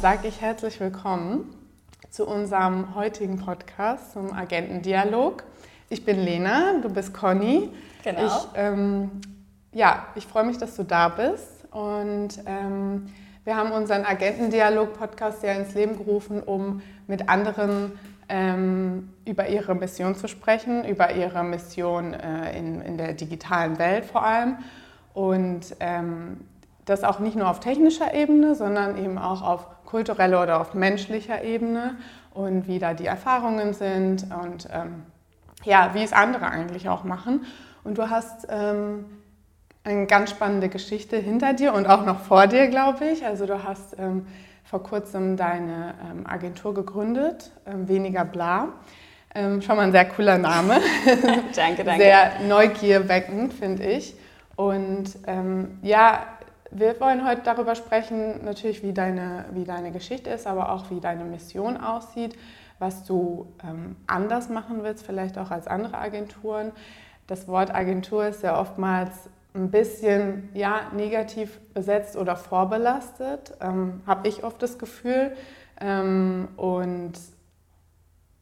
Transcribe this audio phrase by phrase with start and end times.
[0.00, 1.52] sage ich herzlich willkommen
[2.08, 5.42] zu unserem heutigen Podcast zum Agentendialog.
[5.88, 7.70] Ich bin Lena, du bist Conny.
[8.04, 8.26] Genau.
[8.26, 9.10] Ich, ähm,
[9.72, 13.06] ja, ich freue mich, dass du da bist und ähm,
[13.42, 20.14] wir haben unseren Agentendialog-Podcast ja ins Leben gerufen, um mit anderen ähm, über ihre Mission
[20.14, 24.58] zu sprechen, über ihre Mission äh, in, in der digitalen Welt vor allem.
[25.12, 26.36] Und ähm,
[26.84, 31.42] das auch nicht nur auf technischer Ebene, sondern eben auch auf kultureller oder auf menschlicher
[31.42, 31.96] Ebene
[32.34, 35.02] und wie da die Erfahrungen sind und ähm,
[35.64, 37.46] ja, wie es andere eigentlich auch machen.
[37.84, 39.06] Und du hast ähm,
[39.84, 43.24] eine ganz spannende Geschichte hinter dir und auch noch vor dir, glaube ich.
[43.24, 44.26] Also du hast ähm,
[44.62, 48.68] vor kurzem deine ähm, Agentur gegründet, ähm, Weniger Bla.
[49.34, 50.80] Ähm, schon mal ein sehr cooler Name.
[51.56, 52.02] danke, danke.
[52.02, 54.14] Sehr neugierweckend, finde ich.
[54.54, 55.12] Und
[55.82, 56.26] ja,
[56.70, 61.00] wir wollen heute darüber sprechen, natürlich, wie deine, wie deine Geschichte ist, aber auch wie
[61.00, 62.36] deine Mission aussieht,
[62.78, 66.72] was du ähm, anders machen willst, vielleicht auch als andere Agenturen.
[67.26, 74.28] Das Wort Agentur ist ja oftmals ein bisschen ja, negativ besetzt oder vorbelastet, ähm, habe
[74.28, 75.32] ich oft das Gefühl.
[75.80, 77.14] Ähm, und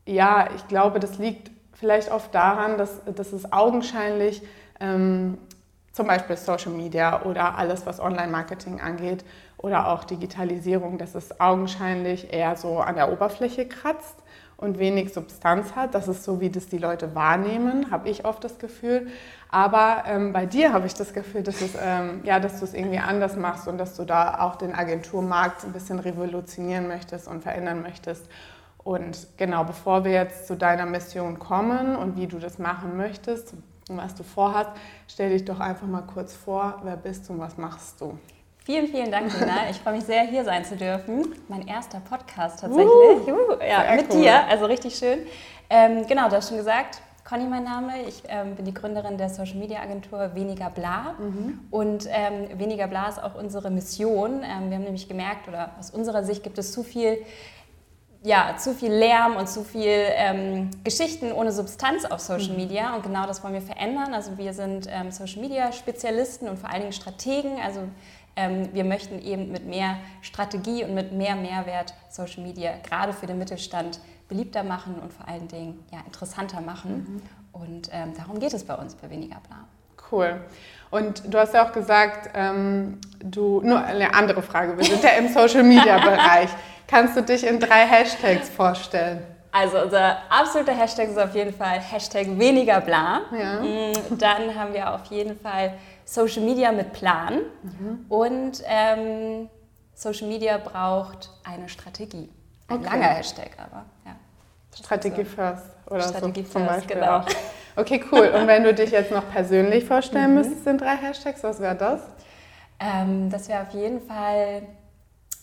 [0.04, 4.42] ja, ich glaube, das liegt vielleicht oft daran, dass, dass es augenscheinlich
[4.80, 5.38] ähm,
[5.96, 9.24] zum Beispiel Social Media oder alles, was Online-Marketing angeht
[9.56, 14.14] oder auch Digitalisierung, dass es augenscheinlich eher so an der Oberfläche kratzt
[14.58, 15.94] und wenig Substanz hat.
[15.94, 19.06] Das ist so, wie das die Leute wahrnehmen, habe ich oft das Gefühl.
[19.48, 22.74] Aber ähm, bei dir habe ich das Gefühl, dass, es, ähm, ja, dass du es
[22.74, 27.42] irgendwie anders machst und dass du da auch den Agenturmarkt ein bisschen revolutionieren möchtest und
[27.42, 28.28] verändern möchtest.
[28.84, 33.54] Und genau, bevor wir jetzt zu deiner Mission kommen und wie du das machen möchtest,
[33.88, 34.70] und was du vorhast.
[35.08, 38.18] Stell dich doch einfach mal kurz vor, wer bist du und was machst du?
[38.64, 39.58] Vielen, vielen Dank, Lena.
[39.70, 41.34] Ich freue mich sehr, hier sein zu dürfen.
[41.48, 42.88] Mein erster Podcast tatsächlich.
[42.88, 44.22] Uh, uh, ja, mit cool.
[44.22, 45.20] dir, also richtig schön.
[45.70, 48.02] Ähm, genau, du hast schon gesagt, Conny mein Name.
[48.08, 51.14] Ich ähm, bin die Gründerin der Social Media Agentur Weniger Bla.
[51.18, 51.60] Mhm.
[51.70, 54.42] Und ähm, Weniger Bla ist auch unsere Mission.
[54.42, 57.18] Ähm, wir haben nämlich gemerkt, oder aus unserer Sicht gibt es zu viel
[58.26, 62.56] ja, zu viel Lärm und zu viel ähm, Geschichten ohne Substanz auf Social mhm.
[62.56, 62.96] Media.
[62.96, 64.14] Und genau das wollen wir verändern.
[64.14, 67.52] Also wir sind ähm, Social Media Spezialisten und vor allen Dingen Strategen.
[67.64, 67.82] Also
[68.34, 73.26] ähm, wir möchten eben mit mehr Strategie und mit mehr Mehrwert Social Media gerade für
[73.26, 77.22] den Mittelstand beliebter machen und vor allen Dingen ja, interessanter machen.
[77.52, 77.60] Mhm.
[77.60, 79.66] Und ähm, darum geht es bei uns bei Weniger Plan.
[80.10, 80.40] Cool.
[80.90, 85.10] Und du hast ja auch gesagt, ähm, du, nur eine andere Frage, wir sind ja
[85.10, 86.48] im Social Media Bereich.
[86.86, 89.22] Kannst du dich in drei Hashtags vorstellen?
[89.50, 93.22] Also unser absoluter Hashtag ist auf jeden Fall Hashtag weniger bla.
[93.32, 93.62] Ja.
[93.62, 95.72] Mm, dann haben wir auf jeden Fall
[96.04, 97.40] Social Media mit Plan.
[97.62, 98.04] Mhm.
[98.08, 99.48] Und ähm,
[99.94, 102.28] Social Media braucht eine Strategie.
[102.68, 102.84] Ein okay.
[102.84, 103.86] langer Hashtag aber.
[104.04, 104.16] Ja.
[104.76, 105.30] Strategie so.
[105.30, 107.18] first oder Strategie so zum first, Beispiel genau.
[107.18, 107.26] Auch.
[107.76, 108.28] Okay, cool.
[108.28, 110.38] Und wenn du dich jetzt noch persönlich vorstellen mhm.
[110.38, 112.00] müsstest in drei Hashtags, was wäre das?
[112.80, 114.62] Ähm, das wäre auf jeden Fall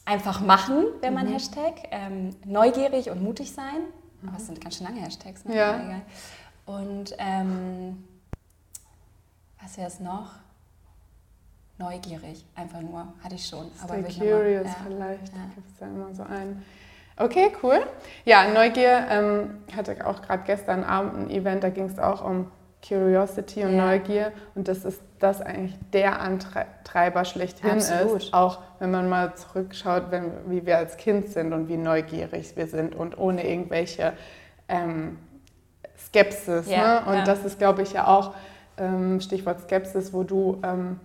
[0.06, 1.34] einfach machen, wenn man mhm.
[1.34, 1.74] Hashtag.
[1.92, 3.82] Ähm, neugierig und mutig sein.
[4.22, 4.30] Mhm.
[4.30, 5.46] Aber es sind ganz schön lange Hashtags.
[5.46, 5.56] Ne?
[5.56, 6.02] Ja.
[6.66, 8.04] Und ähm,
[9.62, 10.32] was wäre es noch?
[11.78, 13.70] Neugierig, einfach nur, hatte ich schon.
[13.76, 14.76] Stay aber curious ja.
[14.86, 15.40] vielleicht, ja.
[15.40, 16.64] da gibt es ja immer so einen.
[17.18, 17.82] Okay, cool.
[18.26, 22.52] Ja, Neugier ähm, hatte auch gerade gestern Abend ein Event, da ging es auch um
[22.86, 23.86] Curiosity und ja.
[23.86, 24.32] Neugier.
[24.56, 28.24] Und das ist das eigentlich der Antreiber schlechthin Absolut.
[28.24, 28.34] ist.
[28.34, 32.68] Auch wenn man mal zurückschaut, wenn, wie wir als Kind sind und wie neugierig wir
[32.68, 34.14] sind und ohne irgendwelche
[34.68, 35.18] ähm,
[35.98, 36.70] Skepsis.
[36.70, 37.06] Ja, ne?
[37.08, 37.24] Und ja.
[37.24, 38.34] das ist, glaube ich, ja auch
[38.78, 41.00] ähm, Stichwort Skepsis, wo du ähm,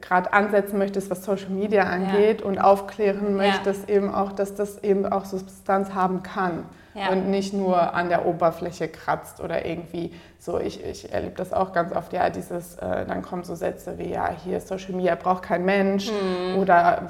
[0.00, 2.46] gerade ansetzen möchtest, was Social Media angeht ja.
[2.46, 7.08] und aufklären möchtest, eben auch, dass das eben auch Substanz haben kann ja.
[7.08, 10.58] und nicht nur an der Oberfläche kratzt oder irgendwie so.
[10.58, 14.10] Ich, ich erlebe das auch ganz oft, ja, dieses, äh, dann kommen so Sätze wie,
[14.10, 16.58] ja, hier Social Media braucht kein Mensch hm.
[16.58, 17.08] oder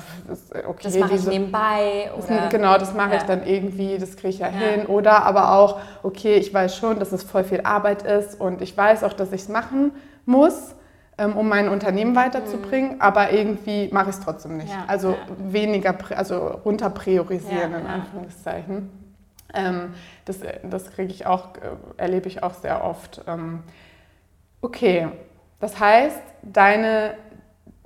[0.66, 0.82] okay.
[0.84, 2.10] Das mache ich nebenbei.
[2.16, 3.16] Oder, genau, das mache ja.
[3.16, 4.86] ich dann irgendwie, das kriege ich ja, hin.
[4.86, 8.76] Oder aber auch, okay, ich weiß schon, dass es voll viel Arbeit ist und ich
[8.76, 9.92] weiß auch, dass ich es machen
[10.26, 10.74] muss
[11.16, 13.00] um mein Unternehmen weiterzubringen, mhm.
[13.00, 14.70] aber irgendwie mache ich es trotzdem nicht.
[14.70, 15.18] Ja, also ja.
[15.38, 18.90] weniger, also runter priorisieren ja, in Anführungszeichen.
[19.54, 19.94] Ähm,
[20.24, 21.60] das das kriege ich auch, äh,
[21.96, 23.22] erlebe ich auch sehr oft.
[23.28, 23.62] Ähm,
[24.60, 25.08] okay,
[25.60, 27.14] das heißt, deine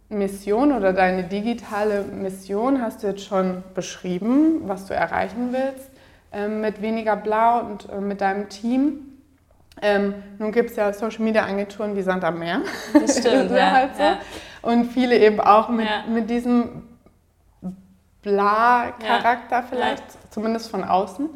[0.09, 5.91] Mission oder deine digitale Mission hast du jetzt schon beschrieben, was du erreichen willst
[6.33, 9.08] ähm, mit weniger Blau und äh, mit deinem Team.
[9.83, 12.63] Ähm, nun gibt es ja Social Media Agenturen wie Sand am Meer.
[12.93, 14.03] Das stimmt, ja, halt so.
[14.03, 14.19] ja,
[14.63, 16.05] Und viele eben auch mit, ja.
[16.09, 16.83] mit diesem
[18.23, 20.03] Bla-Charakter vielleicht,
[20.33, 21.31] zumindest von außen.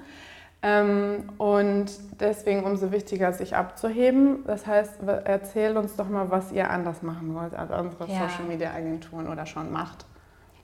[0.64, 1.86] Ähm, und
[2.20, 4.44] deswegen umso wichtiger, sich abzuheben.
[4.46, 8.06] Das heißt, erzähl uns doch mal, was ihr anders machen wollt als unsere.
[8.06, 10.06] Social Media Agenturen oder schon macht.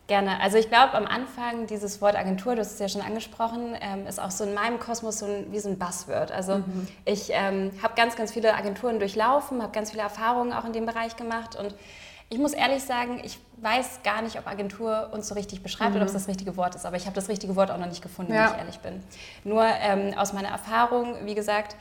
[0.08, 0.40] Gerne.
[0.40, 4.06] Also ich glaube, am Anfang dieses Wort Agentur, du hast es ja schon angesprochen, ähm,
[4.06, 6.32] ist auch so in meinem Kosmos so ein, wie so ein Buzzword.
[6.32, 6.88] Also mhm.
[7.04, 10.86] ich ähm, habe ganz, ganz viele Agenturen durchlaufen, habe ganz viele Erfahrungen auch in dem
[10.86, 11.74] Bereich gemacht und
[12.30, 15.96] ich muss ehrlich sagen, ich weiß gar nicht, ob Agentur uns so richtig beschreibt mhm.
[15.96, 16.18] oder ob es mhm.
[16.18, 16.84] das richtige Wort ist.
[16.84, 18.44] Aber ich habe das richtige Wort auch noch nicht gefunden, ja.
[18.44, 19.02] wenn ich ehrlich bin.
[19.44, 21.76] Nur ähm, aus meiner Erfahrung, wie gesagt,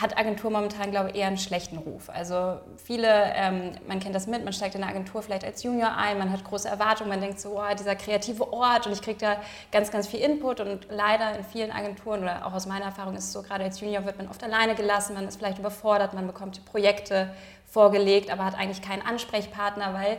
[0.00, 2.08] hat Agentur momentan, glaube ich, eher einen schlechten Ruf.
[2.08, 5.96] Also viele, ähm, man kennt das mit, man steigt in eine Agentur vielleicht als Junior
[5.96, 9.18] ein, man hat große Erwartungen, man denkt so, oh, dieser kreative Ort und ich kriege
[9.18, 9.36] da
[9.72, 13.24] ganz, ganz viel Input und leider in vielen Agenturen oder auch aus meiner Erfahrung ist
[13.24, 16.26] es so, gerade als Junior wird man oft alleine gelassen, man ist vielleicht überfordert, man
[16.26, 17.30] bekommt die Projekte
[17.66, 20.18] vorgelegt, aber hat eigentlich keinen Ansprechpartner, weil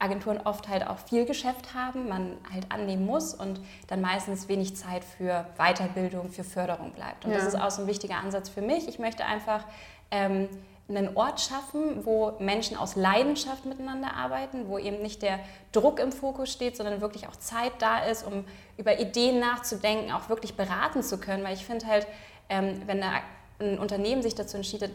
[0.00, 4.74] Agenturen oft halt auch viel Geschäft haben, man halt annehmen muss und dann meistens wenig
[4.74, 7.24] Zeit für Weiterbildung, für Förderung bleibt.
[7.24, 7.36] Und ja.
[7.36, 8.88] das ist auch so ein wichtiger Ansatz für mich.
[8.88, 9.64] Ich möchte einfach
[10.10, 10.48] ähm,
[10.88, 15.38] einen Ort schaffen, wo Menschen aus Leidenschaft miteinander arbeiten, wo eben nicht der
[15.72, 18.44] Druck im Fokus steht, sondern wirklich auch Zeit da ist, um
[18.78, 21.44] über Ideen nachzudenken, auch wirklich beraten zu können.
[21.44, 22.06] Weil ich finde halt,
[22.48, 23.20] ähm, wenn eine
[23.60, 24.92] ein Unternehmen sich dazu entscheidet,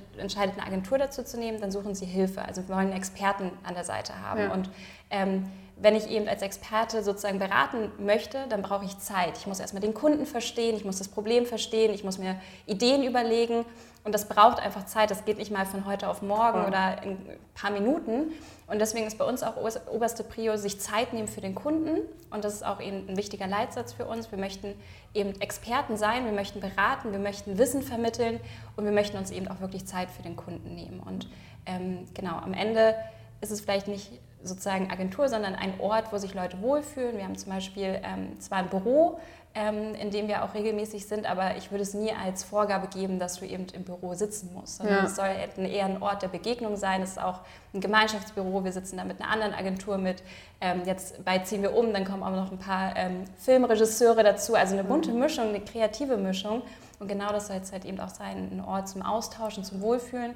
[0.58, 2.42] eine Agentur dazu zu nehmen, dann suchen sie Hilfe.
[2.42, 4.40] Also wir wollen Experten an der Seite haben.
[4.40, 4.54] Ja.
[4.54, 4.70] Und
[5.10, 5.46] ähm,
[5.78, 9.38] wenn ich eben als Experte sozusagen beraten möchte, dann brauche ich Zeit.
[9.38, 13.04] Ich muss erstmal den Kunden verstehen, ich muss das Problem verstehen, ich muss mir Ideen
[13.04, 13.66] überlegen.
[14.06, 15.10] Und das braucht einfach Zeit.
[15.10, 16.68] Das geht nicht mal von heute auf morgen ja.
[16.68, 18.32] oder in ein paar Minuten.
[18.68, 19.58] Und deswegen ist bei uns auch
[19.92, 22.02] oberste Prio, sich Zeit nehmen für den Kunden.
[22.30, 24.32] Und das ist auch eben ein wichtiger Leitsatz für uns.
[24.32, 24.76] Wir möchten
[25.16, 28.40] eben Experten sein, wir möchten beraten, wir möchten Wissen vermitteln
[28.76, 31.00] und wir möchten uns eben auch wirklich Zeit für den Kunden nehmen.
[31.00, 31.28] Und
[31.66, 32.96] ähm, genau, am Ende
[33.42, 34.12] ist es vielleicht nicht
[34.44, 37.18] sozusagen Agentur, sondern ein Ort, wo sich Leute wohlfühlen.
[37.18, 39.20] Wir haben zum Beispiel ähm, zwar ein Büro,
[39.56, 43.20] ähm, in dem wir auch regelmäßig sind, aber ich würde es nie als Vorgabe geben,
[43.20, 45.06] dass du eben im Büro sitzen musst, ja.
[45.06, 47.02] es soll eher ein Ort der Begegnung sein.
[47.02, 47.40] Es ist auch
[47.74, 48.66] ein Gemeinschaftsbüro.
[48.66, 50.24] Wir sitzen da mit einer anderen Agentur mit.
[50.60, 54.56] Ähm, jetzt bald ziehen wir um, dann kommen auch noch ein paar ähm, Filmregisseure dazu.
[54.56, 55.20] Also eine bunte mhm.
[55.20, 56.62] Mischung, eine kreative Mischung.
[57.00, 60.36] Und genau das soll jetzt halt eben auch sein, ein Ort zum Austauschen, zum Wohlfühlen.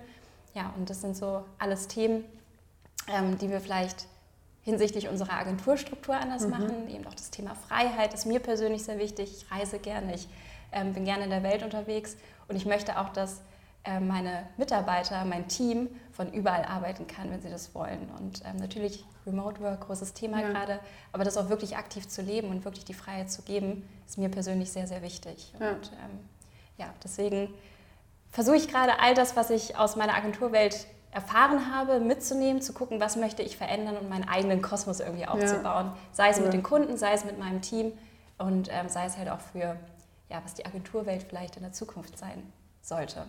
[0.53, 2.23] Ja, und das sind so alles Themen,
[3.07, 4.07] ähm, die wir vielleicht
[4.69, 6.49] hinsichtlich unserer Agenturstruktur anders mhm.
[6.51, 6.89] machen.
[6.89, 9.43] Eben auch das Thema Freiheit ist mir persönlich sehr wichtig.
[9.43, 10.27] Ich reise gerne, ich
[10.71, 12.17] ähm, bin gerne in der Welt unterwegs
[12.47, 13.41] und ich möchte auch, dass
[13.83, 18.09] äh, meine Mitarbeiter, mein Team von überall arbeiten kann, wenn sie das wollen.
[18.19, 20.49] Und ähm, natürlich Remote Work, großes Thema ja.
[20.49, 20.79] gerade,
[21.11, 24.29] aber das auch wirklich aktiv zu leben und wirklich die Freiheit zu geben, ist mir
[24.29, 25.53] persönlich sehr, sehr wichtig.
[25.59, 25.71] Ja.
[25.71, 26.19] Und ähm,
[26.77, 27.53] ja, deswegen
[28.31, 32.99] versuche ich gerade all das, was ich aus meiner Agenturwelt erfahren habe, mitzunehmen, zu gucken,
[32.99, 35.87] was möchte ich verändern und meinen eigenen Kosmos irgendwie aufzubauen.
[35.87, 35.97] Ja.
[36.11, 36.43] Sei es ja.
[36.43, 37.93] mit den Kunden, sei es mit meinem Team
[38.37, 39.75] und ähm, sei es halt auch für,
[40.29, 42.43] ja, was die Agenturwelt vielleicht in der Zukunft sein
[42.81, 43.25] sollte.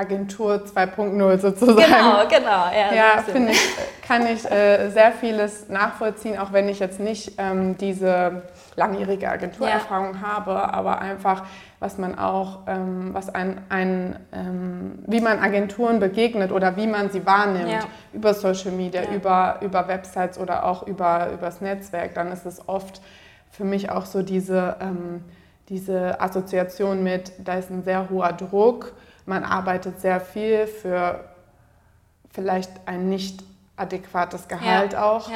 [0.00, 1.76] Agentur 2.0 sozusagen.
[1.76, 2.64] Genau, genau.
[2.72, 3.60] Ja, ja finde ich,
[4.06, 8.42] kann ich äh, sehr vieles nachvollziehen, auch wenn ich jetzt nicht ähm, diese
[8.76, 10.22] langjährige Agenturerfahrung ja.
[10.22, 11.44] habe, aber einfach,
[11.80, 17.10] was man auch, ähm, was ein, ein ähm, wie man Agenturen begegnet oder wie man
[17.10, 17.80] sie wahrnimmt ja.
[18.14, 23.02] über Social Media, über, über Websites oder auch über das Netzwerk, dann ist es oft
[23.50, 25.24] für mich auch so diese, ähm,
[25.68, 28.94] diese Assoziation mit, da ist ein sehr hoher Druck,
[29.26, 31.24] man arbeitet sehr viel für
[32.30, 33.42] vielleicht ein nicht
[33.76, 35.30] adäquates Gehalt auch.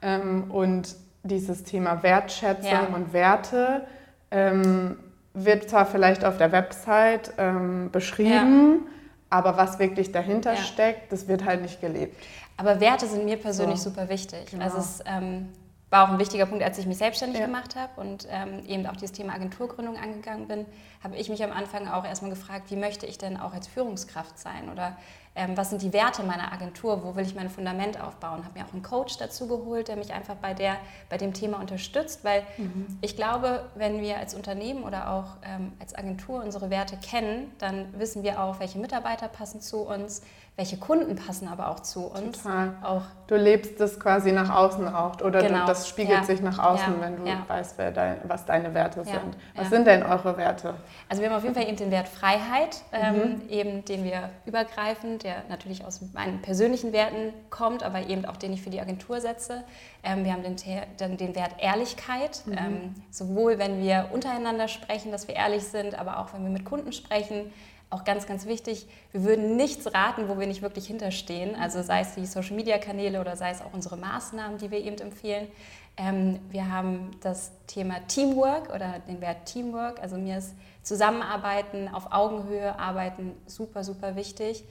[0.00, 2.88] Ähm, und dieses Thema Wertschätzung ja.
[2.94, 3.86] und Werte
[4.30, 4.98] ähm,
[5.34, 8.90] wird zwar vielleicht auf der Website ähm, beschrieben, ja.
[9.30, 10.60] aber was wirklich dahinter ja.
[10.60, 12.16] steckt, das wird halt nicht gelebt.
[12.56, 13.90] Aber Werte sind mir persönlich so.
[13.90, 14.46] super wichtig.
[14.50, 14.64] Genau.
[14.64, 15.48] Also es ähm,
[15.90, 18.96] war auch ein wichtiger Punkt, als ich mich selbstständig gemacht habe und ähm, eben auch
[18.96, 20.66] dieses Thema Agenturgründung angegangen bin,
[21.02, 24.38] habe ich mich am Anfang auch erstmal gefragt, wie möchte ich denn auch als Führungskraft
[24.38, 24.96] sein oder
[25.38, 28.44] ähm, was sind die Werte meiner Agentur, wo will ich mein Fundament aufbauen.
[28.44, 30.76] Habe mir auch einen Coach dazu geholt, der mich einfach bei, der,
[31.08, 32.98] bei dem Thema unterstützt, weil mhm.
[33.00, 37.86] ich glaube, wenn wir als Unternehmen oder auch ähm, als Agentur unsere Werte kennen, dann
[37.98, 40.22] wissen wir auch, welche Mitarbeiter passen zu uns,
[40.58, 42.42] welche Kunden passen aber auch zu uns.
[42.42, 42.74] Total.
[42.82, 45.60] Auch du lebst das quasi nach außen auch oder genau.
[45.60, 46.24] du, das spiegelt ja.
[46.24, 47.00] sich nach außen, ja.
[47.00, 47.44] wenn du ja.
[47.46, 49.36] weißt, dein, was deine Werte sind.
[49.54, 50.74] Was sind denn eure Werte?
[51.08, 53.48] Also wir haben auf jeden Fall eben den Wert Freiheit, ähm, mhm.
[53.48, 58.52] eben den wir übergreifend, der natürlich aus meinen persönlichen Werten kommt, aber eben auch den
[58.52, 59.62] ich für die Agentur setze.
[60.02, 60.56] Ähm, wir haben den,
[60.98, 62.52] den, den Wert Ehrlichkeit, mhm.
[62.58, 66.64] ähm, sowohl wenn wir untereinander sprechen, dass wir ehrlich sind, aber auch wenn wir mit
[66.64, 67.52] Kunden sprechen
[67.90, 71.54] auch ganz, ganz wichtig, wir würden nichts raten, wo wir nicht wirklich hinterstehen.
[71.56, 75.48] Also sei es die Social-Media-Kanäle oder sei es auch unsere Maßnahmen, die wir eben empfehlen.
[75.96, 80.00] Ähm, wir haben das Thema Teamwork oder den Wert Teamwork.
[80.00, 84.64] Also mir ist Zusammenarbeiten, auf Augenhöhe arbeiten super, super wichtig.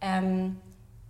[0.00, 0.58] Ähm,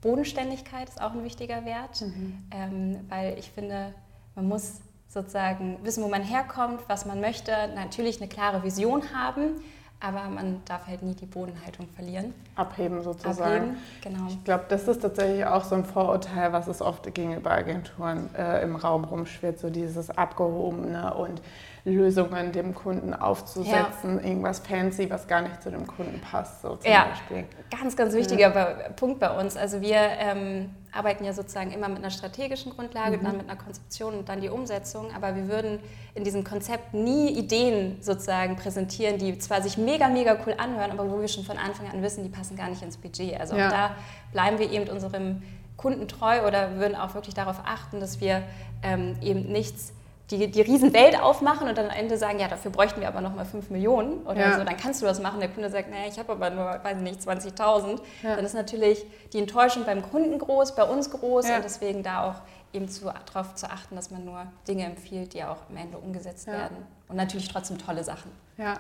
[0.01, 2.39] Bodenständigkeit ist auch ein wichtiger Wert, mhm.
[2.51, 3.95] ähm, weil ich finde,
[4.35, 9.63] man muss sozusagen wissen, wo man herkommt, was man möchte, natürlich eine klare Vision haben,
[10.03, 12.35] aber man darf halt nie die Bodenhaltung verlieren.
[12.57, 13.41] Abheben sozusagen.
[13.43, 14.27] Abheben, genau.
[14.29, 18.63] Ich glaube, das ist tatsächlich auch so ein Vorurteil, was es oft gegenüber Agenturen äh,
[18.63, 21.41] im Raum rumschwirrt, so dieses Abgehobene und
[21.85, 24.25] Lösungen dem Kunden aufzusetzen, ja.
[24.25, 27.45] irgendwas fancy, was gar nicht zu dem Kunden passt, so zum ja, Beispiel.
[27.77, 28.89] Ganz, ganz wichtiger ja.
[28.95, 29.57] Punkt bei uns.
[29.57, 33.25] Also wir ähm, arbeiten ja sozusagen immer mit einer strategischen Grundlage, mhm.
[33.25, 35.81] dann mit einer Konzeption und dann die Umsetzung, aber wir würden
[36.15, 41.11] in diesem Konzept nie Ideen sozusagen präsentieren, die zwar sich mega, mega cool anhören, aber
[41.11, 43.41] wo wir schon von Anfang an wissen, die passen gar nicht ins Budget.
[43.41, 43.67] Also ja.
[43.67, 43.97] auch da
[44.31, 45.43] bleiben wir eben unserem
[45.77, 48.45] Kunden treu oder würden auch wirklich darauf achten, dass wir
[48.85, 49.93] ähm, eben nichts
[50.31, 53.45] die, die Riesenwelt aufmachen und dann am Ende sagen, ja, dafür bräuchten wir aber nochmal
[53.45, 54.59] 5 Millionen oder ja.
[54.59, 55.41] so, dann kannst du das machen.
[55.41, 58.01] Der Kunde sagt, naja, ich habe aber nur, weiß nicht, 20.000.
[58.23, 58.37] Ja.
[58.37, 61.57] Dann ist natürlich die Enttäuschung beim Kunden groß, bei uns groß ja.
[61.57, 62.37] und deswegen da auch
[62.73, 66.47] eben zu, darauf zu achten, dass man nur Dinge empfiehlt, die auch am Ende umgesetzt
[66.47, 66.77] werden.
[67.09, 68.31] Und natürlich trotzdem tolle Sachen.
[68.57, 68.79] Ja,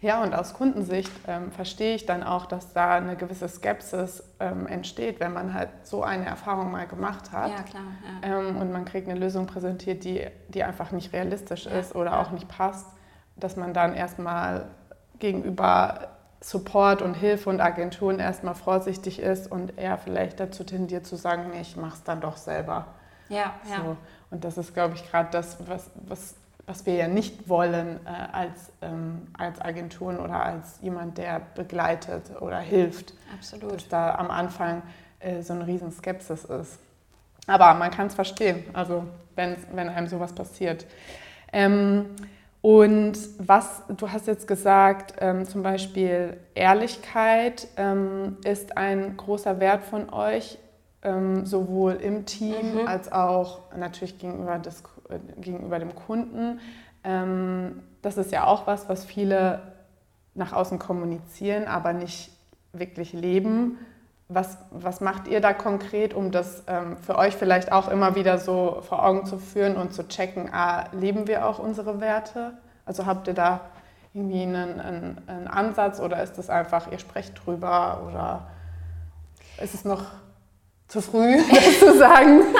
[0.00, 4.66] ja, und aus Kundensicht ähm, verstehe ich dann auch, dass da eine gewisse Skepsis ähm,
[4.66, 7.50] entsteht, wenn man halt so eine Erfahrung mal gemacht hat.
[7.50, 7.82] Ja, klar.
[8.22, 8.38] Ja.
[8.38, 11.72] Ähm, und man kriegt eine Lösung präsentiert, die, die einfach nicht realistisch ja.
[11.72, 12.86] ist oder auch nicht passt,
[13.36, 14.66] dass man dann erstmal
[15.18, 16.08] gegenüber
[16.40, 21.50] Support und Hilfe und Agenturen erstmal vorsichtig ist und eher vielleicht dazu tendiert zu sagen,
[21.50, 22.86] nee, ich mache es dann doch selber.
[23.28, 23.72] Ja, so.
[23.72, 23.96] ja.
[24.30, 26.36] Und das ist, glaube ich, gerade das, was, was
[26.68, 32.30] was wir ja nicht wollen äh, als, ähm, als Agenturen oder als jemand, der begleitet
[32.40, 33.14] oder hilft.
[33.34, 33.72] Absolut.
[33.72, 34.82] Dass da am Anfang
[35.18, 36.78] äh, so eine riesen Skepsis ist.
[37.46, 40.84] Aber man kann es verstehen, also wenn, wenn einem sowas passiert.
[41.52, 42.04] Ähm,
[42.60, 49.84] und was, du hast jetzt gesagt, ähm, zum Beispiel Ehrlichkeit ähm, ist ein großer Wert
[49.84, 50.58] von euch,
[51.02, 52.86] ähm, sowohl im Team mhm.
[52.86, 54.82] als auch natürlich gegenüber des
[55.36, 56.60] gegenüber dem Kunden.
[57.04, 59.60] Ähm, das ist ja auch was, was viele
[60.34, 62.30] nach außen kommunizieren, aber nicht
[62.72, 63.78] wirklich leben.
[64.28, 68.38] Was, was macht ihr da konkret, um das ähm, für euch vielleicht auch immer wieder
[68.38, 72.52] so vor Augen zu führen und zu checken, ah, leben wir auch unsere Werte?
[72.84, 73.60] Also habt ihr da
[74.12, 78.48] irgendwie einen, einen, einen Ansatz oder ist das einfach, ihr sprecht drüber oder
[79.62, 80.04] ist es noch
[80.88, 81.38] zu früh,
[81.80, 82.42] zu sagen?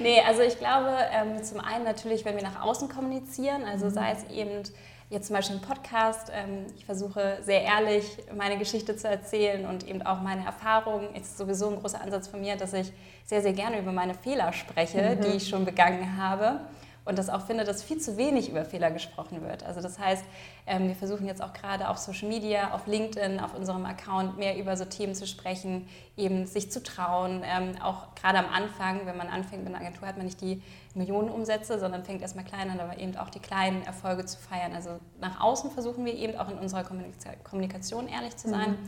[0.00, 3.90] nee, also ich glaube, ähm, zum einen natürlich, wenn wir nach außen kommunizieren, also mhm.
[3.90, 4.62] sei es eben
[5.08, 9.86] jetzt zum Beispiel im Podcast, ähm, ich versuche sehr ehrlich meine Geschichte zu erzählen und
[9.86, 11.14] eben auch meine Erfahrungen.
[11.14, 12.92] Ist sowieso ein großer Ansatz von mir, dass ich
[13.24, 15.20] sehr, sehr gerne über meine Fehler spreche, mhm.
[15.22, 16.60] die ich schon begangen habe
[17.06, 19.64] und das auch finde, dass viel zu wenig über Fehler gesprochen wird.
[19.64, 20.24] Also das heißt,
[20.66, 24.58] ähm, wir versuchen jetzt auch gerade auf Social Media, auf LinkedIn, auf unserem Account mehr
[24.58, 27.42] über so Themen zu sprechen, eben sich zu trauen.
[27.44, 30.60] Ähm, auch gerade am Anfang, wenn man anfängt mit einer Agentur, hat man nicht die
[30.94, 34.72] Millionenumsätze, sondern fängt erstmal klein an, aber eben auch die kleinen Erfolge zu feiern.
[34.74, 38.72] Also nach außen versuchen wir eben auch in unserer Kommunikation ehrlich zu sein.
[38.72, 38.78] Mhm.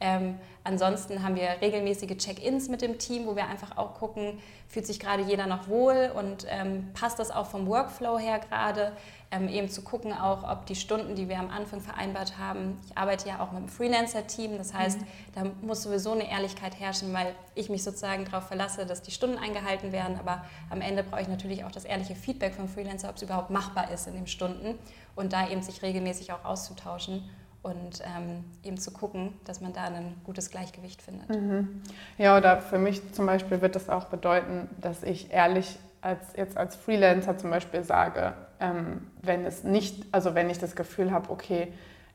[0.00, 4.38] Ähm, ansonsten haben wir regelmäßige Check-ins mit dem Team, wo wir einfach auch gucken,
[4.68, 8.92] fühlt sich gerade jeder noch wohl und ähm, passt das auch vom Workflow her gerade.
[9.30, 12.96] Ähm, eben zu gucken auch, ob die Stunden, die wir am Anfang vereinbart haben, ich
[12.96, 15.06] arbeite ja auch mit einem Freelancer-Team, das heißt, mhm.
[15.34, 19.36] da muss sowieso eine Ehrlichkeit herrschen, weil ich mich sozusagen darauf verlasse, dass die Stunden
[19.36, 23.16] eingehalten werden, aber am Ende brauche ich natürlich auch das ehrliche Feedback vom Freelancer, ob
[23.16, 24.78] es überhaupt machbar ist in den Stunden
[25.14, 27.28] und da eben sich regelmäßig auch auszutauschen
[27.68, 31.28] und ähm, eben zu gucken, dass man da ein gutes Gleichgewicht findet.
[31.28, 31.82] Mhm.
[32.16, 36.56] Ja, oder für mich zum Beispiel wird das auch bedeuten, dass ich ehrlich als jetzt
[36.56, 41.30] als Freelancer zum Beispiel sage, ähm, wenn es nicht, also wenn ich das Gefühl habe,
[41.30, 41.72] okay,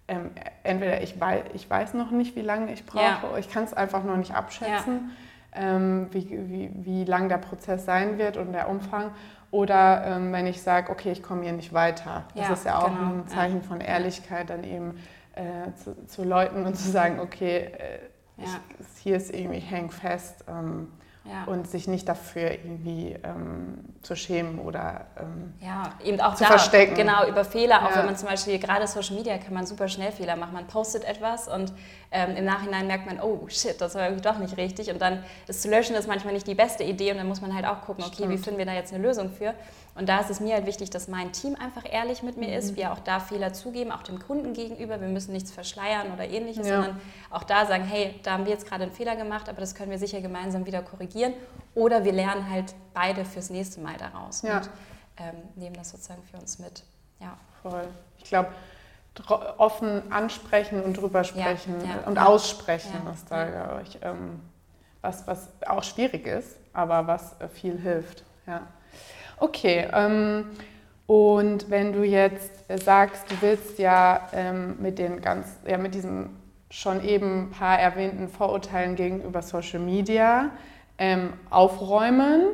[0.08, 0.32] ähm,
[0.64, 3.38] entweder ich weiß, ich weiß noch nicht, wie lange ich brauche, ja.
[3.38, 5.12] ich kann es einfach noch nicht abschätzen,
[5.56, 5.76] ja.
[5.76, 9.12] ähm, wie, wie, wie lang der Prozess sein wird und der Umfang.
[9.52, 12.24] Oder ähm, wenn ich sage, okay, ich komme hier nicht weiter.
[12.34, 13.12] Das ja, ist ja auch genau.
[13.12, 14.98] ein Zeichen von Ehrlichkeit, dann eben
[15.34, 18.00] äh, zu, zu, Leuten und zu sagen, okay, äh,
[18.38, 18.46] ja.
[18.46, 20.88] ich, hier ist irgendwie häng fest ähm,
[21.26, 21.46] ja.
[21.46, 26.50] und sich nicht dafür irgendwie ähm, zu schämen oder ähm, ja, eben auch zu da,
[26.50, 26.96] verstecken.
[26.96, 27.98] Genau, über Fehler, auch ja.
[27.98, 30.54] wenn man zum Beispiel gerade Social Media kann man super schnell Fehler machen.
[30.54, 31.72] Man postet etwas und
[32.12, 34.92] ähm, im Nachhinein merkt man, oh shit, das war irgendwie doch nicht richtig.
[34.92, 37.56] Und dann das zu löschen ist manchmal nicht die beste Idee und dann muss man
[37.56, 38.32] halt auch gucken, okay, Stimmt.
[38.32, 39.54] wie finden wir da jetzt eine Lösung für?
[39.96, 42.54] Und da ist es mir halt wichtig, dass mein Team einfach ehrlich mit mir mhm.
[42.54, 45.00] ist, wir auch da Fehler zugeben, auch dem Kunden gegenüber.
[45.00, 46.82] Wir müssen nichts verschleiern oder ähnliches, ja.
[46.82, 49.76] sondern auch da sagen, hey, da haben wir jetzt gerade einen Fehler gemacht, aber das
[49.76, 51.34] können wir sicher gemeinsam wieder korrigieren.
[51.76, 54.58] Oder wir lernen halt beide fürs nächste Mal daraus ja.
[54.58, 54.70] und
[55.18, 56.84] ähm, nehmen das sozusagen für uns mit.
[57.20, 57.38] Ja.
[57.62, 57.88] Voll.
[58.18, 58.50] Ich glaube,
[59.58, 64.42] offen ansprechen und drüber sprechen ja, und aussprechen ist da, glaube ich, ähm,
[65.02, 68.24] was, was auch schwierig ist, aber was äh, viel hilft.
[68.48, 68.64] Ja.
[69.44, 70.46] Okay, ähm,
[71.06, 76.30] und wenn du jetzt sagst, du willst ja ähm, mit den ganz, ja, mit diesen
[76.70, 80.52] schon eben ein paar erwähnten Vorurteilen gegenüber Social Media
[80.98, 82.54] ähm, aufräumen.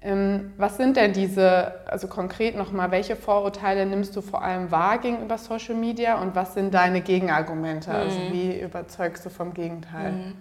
[0.00, 4.98] Ähm, was sind denn diese, also konkret nochmal, welche Vorurteile nimmst du vor allem wahr
[4.98, 7.90] gegenüber Social Media und was sind deine Gegenargumente?
[7.90, 8.26] Also mhm.
[8.26, 10.12] Also wie überzeugst du vom Gegenteil?
[10.12, 10.34] Mhm.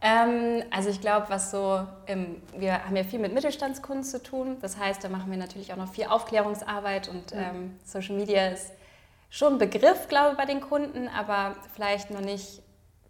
[0.00, 4.58] Ähm, also ich glaube, was so, im, wir haben ja viel mit Mittelstandskunden zu tun.
[4.60, 7.50] Das heißt, da machen wir natürlich auch noch viel Aufklärungsarbeit und ja.
[7.50, 8.72] ähm, Social Media ist
[9.30, 12.62] schon ein Begriff, glaube ich, bei den Kunden, aber vielleicht noch nicht,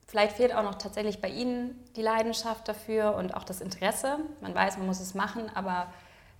[0.06, 4.18] vielleicht fehlt auch noch tatsächlich bei ihnen die Leidenschaft dafür und auch das Interesse.
[4.40, 5.88] Man weiß, man muss es machen, aber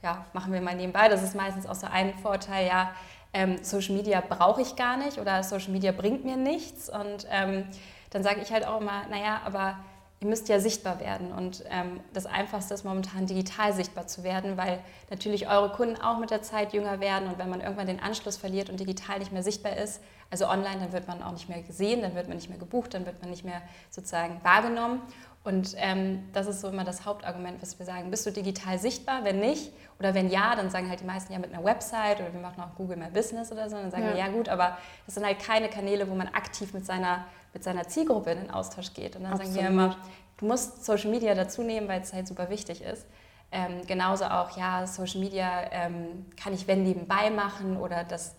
[0.02, 1.08] ja, machen wir mal nebenbei.
[1.08, 2.92] Das ist meistens auch so ein Vorteil, ja,
[3.32, 6.88] ähm, Social Media brauche ich gar nicht oder Social Media bringt mir nichts.
[6.88, 7.64] Und ähm,
[8.10, 9.76] dann sage ich halt auch immer, naja, aber
[10.20, 11.32] ihr müsst ja sichtbar werden.
[11.32, 14.80] Und ähm, das Einfachste ist momentan digital sichtbar zu werden, weil
[15.10, 17.28] natürlich eure Kunden auch mit der Zeit jünger werden.
[17.28, 20.80] Und wenn man irgendwann den Anschluss verliert und digital nicht mehr sichtbar ist, also online,
[20.80, 23.20] dann wird man auch nicht mehr gesehen, dann wird man nicht mehr gebucht, dann wird
[23.20, 25.02] man nicht mehr sozusagen wahrgenommen.
[25.46, 28.10] Und ähm, das ist so immer das Hauptargument, was wir sagen.
[28.10, 29.24] Bist du digital sichtbar?
[29.24, 32.32] Wenn nicht, oder wenn ja, dann sagen halt die meisten ja mit einer Website oder
[32.32, 33.76] wir machen auch Google My Business oder so.
[33.76, 34.10] Dann sagen ja.
[34.10, 34.76] wir, ja gut, aber
[35.06, 37.24] das sind halt keine Kanäle, wo man aktiv mit seiner
[37.56, 39.16] mit seiner Zielgruppe in den Austausch geht.
[39.16, 39.54] Und dann Absolut.
[39.54, 39.96] sagen wir immer,
[40.36, 43.06] du musst Social Media dazu nehmen, weil es halt super wichtig ist.
[43.50, 48.34] Ähm, genauso auch, ja, Social Media ähm, kann ich wenn nebenbei machen oder das,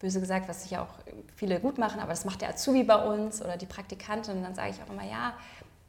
[0.00, 0.94] böse gesagt, was sich ja auch
[1.36, 4.36] viele gut machen, aber das macht der Azubi bei uns oder die Praktikantin.
[4.36, 5.32] Und dann sage ich auch immer, ja,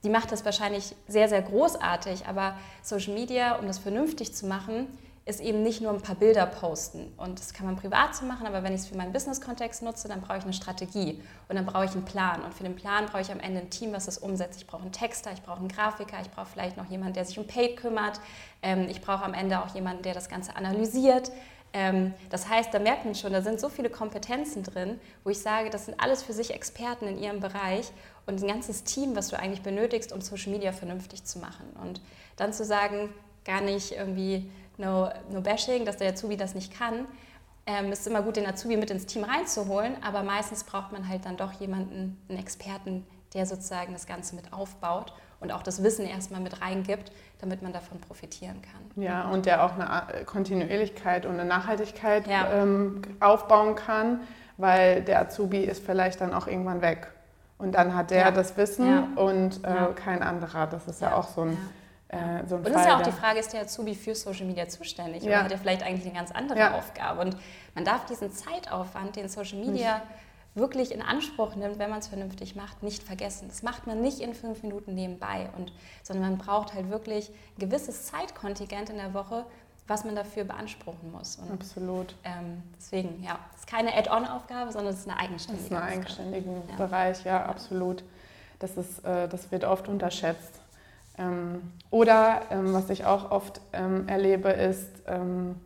[0.04, 4.88] die macht das wahrscheinlich sehr, sehr großartig, aber Social Media, um das vernünftig zu machen,
[5.26, 7.14] ist eben nicht nur ein paar Bilder posten.
[7.16, 10.10] Und das kann man privat so machen, aber wenn ich es für meinen Business-Kontext nutze,
[10.10, 12.44] dann brauche ich eine Strategie und dann brauche ich einen Plan.
[12.44, 14.60] Und für den Plan brauche ich am Ende ein Team, was das umsetzt.
[14.60, 17.40] Ich brauche einen Texter, ich brauche einen Grafiker, ich brauche vielleicht noch jemanden, der sich
[17.40, 18.20] um Paid kümmert.
[18.62, 21.32] Ähm, ich brauche am Ende auch jemanden, der das Ganze analysiert.
[21.74, 25.40] Ähm, das heißt, da merkt man schon, da sind so viele Kompetenzen drin, wo ich
[25.40, 27.92] sage, das sind alles für sich Experten in ihrem Bereich
[28.28, 31.66] und ein ganzes Team, was du eigentlich benötigst, um Social Media vernünftig zu machen.
[31.82, 32.00] Und
[32.36, 33.10] dann zu sagen,
[33.44, 37.08] gar nicht irgendwie no, no bashing, dass der Azubi das nicht kann.
[37.66, 41.26] Ähm, ist immer gut, den Azubi mit ins Team reinzuholen, aber meistens braucht man halt
[41.26, 46.08] dann doch jemanden, einen Experten, der sozusagen das Ganze mit aufbaut und auch das Wissen
[46.08, 49.04] erstmal mit reingibt, damit man davon profitieren kann.
[49.04, 52.52] Ja, und der auch eine Kontinuierlichkeit und eine Nachhaltigkeit ja.
[52.54, 54.22] ähm, aufbauen kann,
[54.58, 57.08] weil der Azubi ist vielleicht dann auch irgendwann weg.
[57.58, 58.32] Und dann hat der ja.
[58.32, 59.08] das Wissen ja.
[59.22, 60.68] und äh, kein anderer.
[60.68, 61.58] Das ist ja, auch so ein
[62.08, 64.68] äh, so Und es ist ja auch die Frage, ist der Azubi für Social Media
[64.68, 65.30] zuständig ja.
[65.30, 66.74] oder hat er vielleicht eigentlich eine ganz andere.
[66.74, 67.22] Aufgabe?
[67.22, 67.38] Und
[67.76, 70.08] man darf diesen Zeitaufwand, den Social Media nicht.
[70.56, 73.48] Wirklich in Anspruch nimmt, wenn man es vernünftig macht, nicht vergessen.
[73.48, 77.60] Das macht man nicht in fünf Minuten nebenbei, und, sondern man braucht halt wirklich ein
[77.60, 79.46] gewisses Zeitkontingent in der Woche,
[79.88, 81.38] was man dafür beanspruchen muss.
[81.38, 82.16] Und, Absolut.
[82.24, 85.94] Ähm, deswegen, ja, es ist keine Add-on-Aufgabe, sondern es ist eine eigenständige Das ist ein
[85.94, 88.04] eigenständiger Bereich, ja, absolut.
[88.60, 90.60] Das, ist, äh, das wird oft unterschätzt.
[91.18, 95.60] Ähm, oder ähm, was ich auch oft ähm, erlebe, ist, ähm,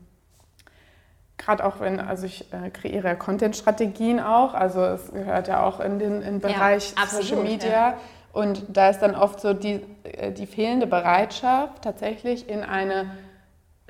[1.38, 6.00] gerade auch wenn, also ich äh, kreiere Content-Strategien auch, also es gehört ja auch in
[6.00, 7.70] den in Bereich ja, absolut, Social Media.
[7.70, 7.98] Ja.
[8.34, 13.06] Und da ist dann oft so die, äh, die fehlende Bereitschaft, tatsächlich in eine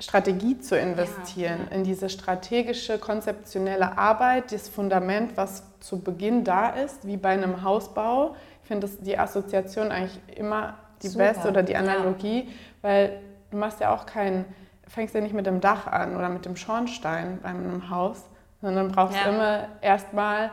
[0.00, 6.68] Strategie zu investieren, ja, in diese strategische, konzeptionelle Arbeit, das Fundament, was zu Beginn da
[6.68, 8.36] ist, wie bei einem Hausbau.
[8.62, 11.24] Ich finde die Assoziation eigentlich immer die Super.
[11.24, 12.52] beste oder die Analogie, ja.
[12.82, 14.44] weil du machst ja auch keinen,
[14.88, 18.24] fängst ja nicht mit dem Dach an oder mit dem Schornstein bei einem Haus,
[18.60, 19.30] sondern brauchst ja.
[19.30, 20.50] immer erstmal,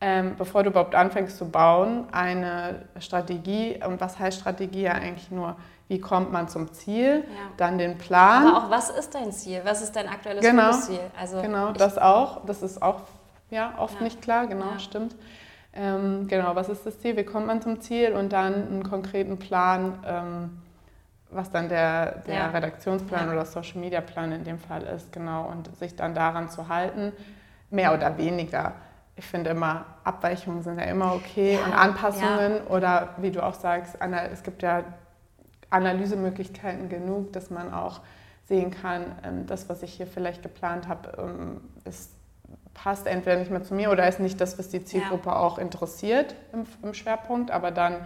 [0.00, 3.80] ähm, bevor du überhaupt anfängst zu bauen, eine Strategie.
[3.84, 5.56] Und was heißt Strategie ja eigentlich nur?
[5.88, 7.24] Wie kommt man zum Ziel?
[7.28, 7.50] Ja.
[7.56, 8.46] Dann den Plan.
[8.46, 9.60] Aber auch, was ist dein Ziel?
[9.64, 11.00] Was ist dein aktuelles genau, Ziel?
[11.18, 12.44] Also genau, das auch.
[12.46, 13.02] Das ist auch
[13.50, 15.14] ja, oft nicht klar, genau, stimmt.
[15.74, 19.38] Ähm, genau, was ist das Ziel, wie kommt man zum Ziel und dann einen konkreten
[19.38, 20.61] Plan, ähm,
[21.32, 22.50] was dann der, der ja.
[22.50, 23.32] Redaktionsplan ja.
[23.32, 27.12] oder Social Media Plan in dem Fall ist, genau, und sich dann daran zu halten,
[27.70, 28.74] mehr oder weniger.
[29.16, 31.64] Ich finde immer, Abweichungen sind ja immer okay ja.
[31.64, 33.98] und Anpassungen oder wie du auch sagst,
[34.32, 34.84] es gibt ja
[35.70, 38.00] Analysemöglichkeiten genug, dass man auch
[38.44, 42.12] sehen kann, ähm, das, was ich hier vielleicht geplant habe, ähm, ist,
[42.74, 46.34] passt entweder nicht mehr zu mir oder ist nicht das, was die Zielgruppe auch interessiert
[46.52, 47.96] im, im Schwerpunkt, aber dann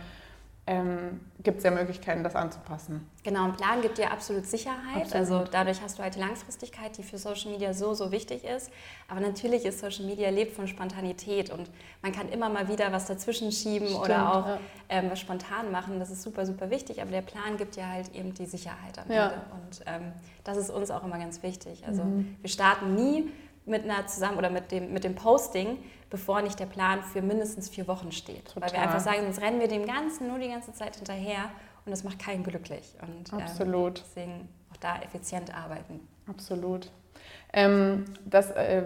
[0.68, 3.08] ähm, gibt es ja Möglichkeiten, das anzupassen.
[3.22, 5.02] Genau, ein Plan gibt dir absolut Sicherheit.
[5.02, 5.14] Absolut.
[5.14, 8.72] Also dadurch hast du halt die Langfristigkeit, die für Social Media so, so wichtig ist.
[9.06, 11.70] Aber natürlich ist Social Media lebt von Spontanität und
[12.02, 14.58] man kann immer mal wieder was dazwischen schieben Stimmt, oder auch ja.
[14.88, 16.00] ähm, was spontan machen.
[16.00, 17.00] Das ist super, super wichtig.
[17.00, 19.28] Aber der Plan gibt ja halt eben die Sicherheit am ja.
[19.28, 19.40] Ende.
[19.52, 21.84] Und ähm, das ist uns auch immer ganz wichtig.
[21.86, 22.36] Also mhm.
[22.40, 23.30] wir starten nie
[23.66, 25.78] mit einer zusammen oder mit dem, mit dem Posting,
[26.10, 28.46] bevor nicht der Plan für mindestens vier Wochen steht.
[28.52, 28.62] Total.
[28.62, 31.50] Weil wir einfach sagen, sonst rennen wir dem Ganzen nur die ganze Zeit hinterher
[31.84, 32.94] und das macht keinen glücklich.
[33.00, 33.98] Und, ähm, Absolut.
[33.98, 36.00] Ähm, deswegen auch da effizient arbeiten.
[36.28, 36.90] Absolut.
[37.52, 38.82] Ähm, das äh,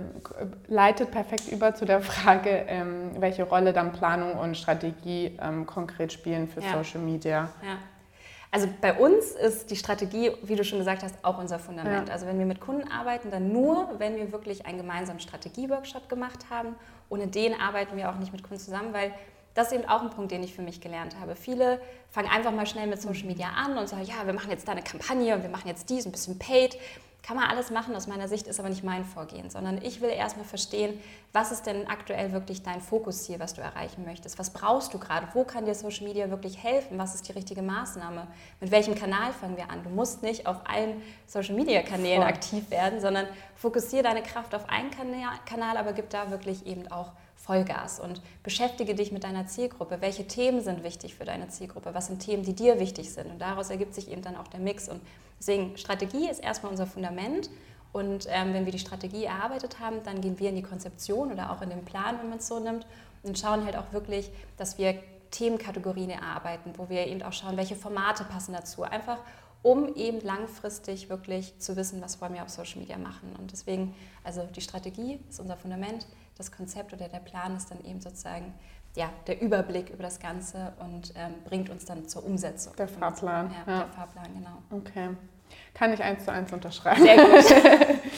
[0.68, 6.12] leitet perfekt über zu der Frage, ähm, welche Rolle dann Planung und Strategie ähm, konkret
[6.12, 6.72] spielen für ja.
[6.72, 7.50] Social Media.
[7.62, 7.78] Ja.
[8.52, 12.08] Also bei uns ist die Strategie, wie du schon gesagt hast, auch unser Fundament.
[12.08, 12.14] Ja.
[12.14, 16.46] Also wenn wir mit Kunden arbeiten, dann nur, wenn wir wirklich einen gemeinsamen Strategieworkshop gemacht
[16.50, 16.74] haben.
[17.10, 19.12] Ohne den arbeiten wir auch nicht mit Kunden zusammen, weil
[19.54, 21.36] das ist eben auch ein Punkt, den ich für mich gelernt habe.
[21.36, 24.66] Viele fangen einfach mal schnell mit Social Media an und sagen, ja, wir machen jetzt
[24.66, 26.78] da eine Kampagne und wir machen jetzt dies, ein bisschen Paid.
[27.22, 30.08] Kann man alles machen, aus meiner Sicht ist aber nicht mein Vorgehen, sondern ich will
[30.10, 30.98] erstmal verstehen,
[31.32, 34.38] was ist denn aktuell wirklich dein Fokusziel, was du erreichen möchtest?
[34.38, 35.28] Was brauchst du gerade?
[35.34, 36.98] Wo kann dir Social Media wirklich helfen?
[36.98, 38.26] Was ist die richtige Maßnahme?
[38.60, 39.82] Mit welchem Kanal fangen wir an?
[39.82, 42.30] Du musst nicht auf allen Social Media Kanälen Voll.
[42.30, 47.12] aktiv werden, sondern fokussiere deine Kraft auf einen Kanal, aber gib da wirklich eben auch
[47.50, 50.00] Vollgas und beschäftige dich mit deiner Zielgruppe.
[50.00, 51.92] Welche Themen sind wichtig für deine Zielgruppe?
[51.94, 53.26] Was sind Themen, die dir wichtig sind?
[53.26, 54.88] Und daraus ergibt sich eben dann auch der Mix.
[54.88, 55.00] Und
[55.40, 57.50] deswegen, Strategie ist erstmal unser Fundament.
[57.92, 61.50] Und ähm, wenn wir die Strategie erarbeitet haben, dann gehen wir in die Konzeption oder
[61.50, 62.86] auch in den Plan, wenn man es so nimmt,
[63.24, 64.94] und schauen halt auch wirklich, dass wir
[65.32, 68.84] Themenkategorien erarbeiten, wo wir eben auch schauen, welche Formate passen dazu.
[68.84, 69.18] Einfach
[69.62, 73.34] um eben langfristig wirklich zu wissen, was wollen wir auf Social Media machen.
[73.38, 76.06] Und deswegen, also die Strategie ist unser Fundament,
[76.40, 78.54] das Konzept oder der Plan ist dann eben sozusagen
[78.96, 82.74] ja, der Überblick über das Ganze und ähm, bringt uns dann zur Umsetzung.
[82.76, 83.50] Der Fahrplan.
[83.66, 84.80] Ja, ja, der Fahrplan, genau.
[84.82, 85.10] Okay.
[85.74, 87.02] Kann ich eins zu eins unterschreiben.
[87.02, 87.44] Sehr gut.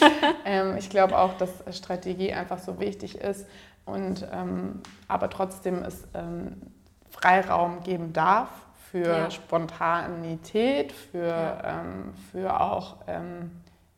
[0.44, 3.46] ähm, ich glaube auch, dass Strategie einfach so wichtig ist
[3.85, 6.62] und ähm, aber trotzdem es ähm,
[7.11, 8.48] Freiraum geben darf
[8.90, 9.30] für ja.
[9.30, 11.80] Spontanität, für, ja.
[11.80, 13.50] ähm, für auch ähm,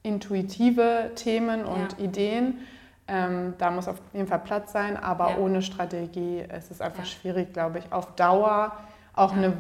[0.03, 1.99] intuitive Themen und.
[2.01, 2.59] Ideen.
[3.07, 7.53] Ähm, da muss auf jeden Fall Platz sein, aber ohne Strategie ist es einfach schwierig,
[7.53, 8.73] glaube ich, auf Dauer
[9.15, 9.53] auch eine,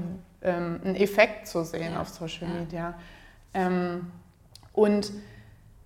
[0.42, 2.94] ähm, einen Effekt zu sehen auf Social Media.
[3.52, 4.11] Ähm,
[4.72, 5.12] und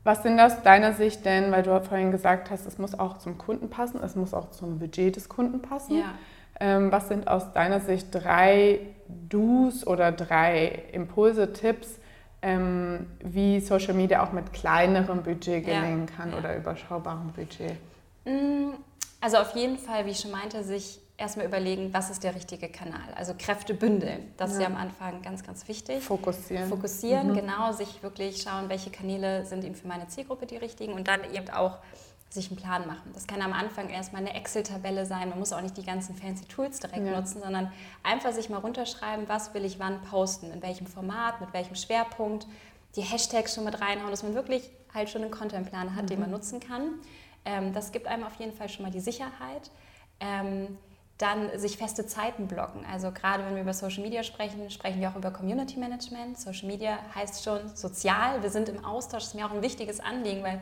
[0.04, 3.36] was sind das deiner Sicht denn, weil du vorhin gesagt hast, es muss auch zum
[3.36, 5.98] Kunden passen, es muss auch zum Budget des Kunden passen.
[5.98, 6.14] Ja.
[6.60, 8.80] Ähm, was sind aus deiner Sicht drei
[9.28, 11.98] Do's oder drei Impulse, Tipps,
[12.42, 16.14] ähm, wie Social Media auch mit kleinerem Budget gelingen ja.
[16.16, 16.38] kann ja.
[16.38, 17.72] oder überschaubarem Budget?
[18.24, 18.74] Mm,
[19.20, 22.68] also auf jeden Fall, wie ich schon meinte, sich erstmal überlegen, was ist der richtige
[22.68, 23.12] Kanal.
[23.16, 24.32] Also Kräfte bündeln.
[24.36, 24.56] Das ja.
[24.56, 26.02] ist ja am Anfang ganz, ganz wichtig.
[26.02, 26.68] Fokussieren.
[26.68, 27.34] Fokussieren, mhm.
[27.34, 27.72] genau.
[27.72, 31.50] Sich wirklich schauen, welche Kanäle sind eben für meine Zielgruppe die richtigen und dann eben
[31.50, 31.78] auch
[32.30, 33.10] sich einen Plan machen.
[33.14, 35.30] Das kann am Anfang erstmal eine Excel-Tabelle sein.
[35.30, 37.18] Man muss auch nicht die ganzen fancy Tools direkt ja.
[37.18, 41.52] nutzen, sondern einfach sich mal runterschreiben, was will ich wann posten, in welchem Format, mit
[41.52, 42.46] welchem Schwerpunkt,
[42.96, 46.08] die Hashtags schon mit reinhauen, dass man wirklich halt schon einen Contentplan hat, mhm.
[46.08, 47.00] den man nutzen kann.
[47.44, 49.70] Ähm, das gibt einem auf jeden Fall schon mal die Sicherheit.
[50.20, 50.76] Ähm,
[51.18, 52.86] dann sich feste Zeiten blocken.
[52.90, 56.38] Also gerade wenn wir über Social Media sprechen, sprechen wir auch über Community Management.
[56.38, 58.40] Social Media heißt schon sozial.
[58.40, 59.24] Wir sind im Austausch.
[59.24, 60.60] Das ist mir auch ein wichtiges Anliegen, weil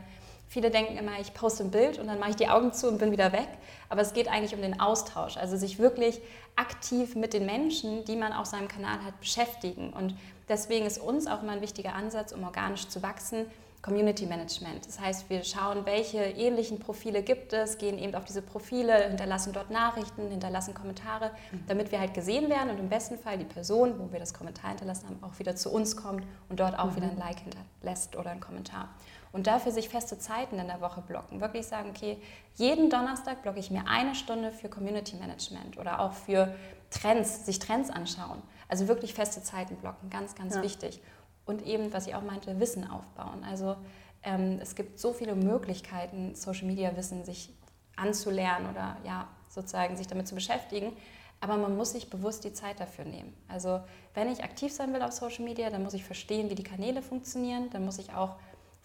[0.49, 2.99] Viele denken immer, ich poste ein Bild und dann mache ich die Augen zu und
[2.99, 3.49] bin wieder weg.
[3.89, 6.21] Aber es geht eigentlich um den Austausch, also sich wirklich
[6.55, 9.93] aktiv mit den Menschen, die man auf seinem Kanal hat, beschäftigen.
[9.93, 10.17] Und
[10.49, 13.47] deswegen ist uns auch immer ein wichtiger Ansatz, um organisch zu wachsen,
[13.87, 14.85] Community Management.
[14.85, 19.53] Das heißt, wir schauen, welche ähnlichen Profile gibt es, gehen eben auf diese Profile, hinterlassen
[19.53, 21.31] dort Nachrichten, hinterlassen Kommentare,
[21.69, 24.71] damit wir halt gesehen werden und im besten Fall die Person, wo wir das Kommentar
[24.71, 26.97] hinterlassen haben, auch wieder zu uns kommt und dort auch mhm.
[26.97, 28.89] wieder ein Like hinterlässt oder einen Kommentar.
[29.37, 31.43] Und dafür sich feste Zeiten in der Woche blocken.
[31.43, 32.17] Wirklich sagen, okay,
[32.55, 36.55] jeden Donnerstag blocke ich mir eine Stunde für Community Management oder auch für
[36.89, 38.41] Trends, sich Trends anschauen.
[38.67, 40.63] Also wirklich feste Zeiten blocken, ganz, ganz ja.
[40.63, 41.03] wichtig.
[41.45, 43.45] Und eben, was ich auch meinte, Wissen aufbauen.
[43.45, 43.77] Also
[44.23, 47.53] ähm, es gibt so viele Möglichkeiten, Social Media Wissen sich
[47.95, 50.95] anzulernen oder ja, sozusagen sich damit zu beschäftigen.
[51.43, 53.37] Aber man muss sich bewusst die Zeit dafür nehmen.
[53.49, 53.83] Also
[54.15, 57.03] wenn ich aktiv sein will auf Social Media, dann muss ich verstehen, wie die Kanäle
[57.03, 57.69] funktionieren.
[57.69, 58.37] Dann muss ich auch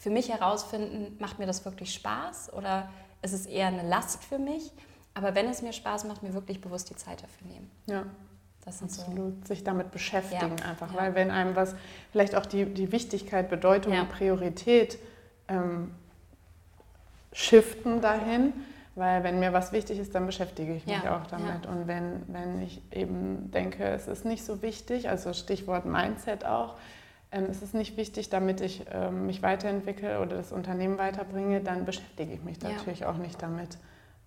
[0.02, 2.90] für mich herausfinden, macht mir das wirklich Spaß oder
[3.22, 4.72] ist es eher eine Last für mich?
[5.14, 7.70] Aber wenn es mir Spaß macht, mir wirklich bewusst die Zeit dafür nehmen.
[7.86, 8.06] Ja.
[8.66, 9.54] Das Absolut, so.
[9.54, 10.66] sich damit beschäftigen ja.
[10.66, 11.00] einfach, ja.
[11.00, 11.76] weil wenn einem was,
[12.12, 14.02] vielleicht auch die, die Wichtigkeit, Bedeutung ja.
[14.02, 14.98] und Priorität
[15.48, 15.92] ähm,
[17.32, 18.54] shiften dahin,
[18.96, 21.68] weil wenn mir was wichtig ist, dann beschäftige ich mich auch damit.
[21.68, 26.76] Und wenn, wenn ich eben denke, es ist nicht so wichtig, also Stichwort Mindset auch,
[27.32, 31.86] ähm, es ist nicht wichtig, damit ich ähm, mich weiterentwickle oder das Unternehmen weiterbringe, dann
[31.86, 33.78] beschäftige ich mich natürlich auch nicht damit,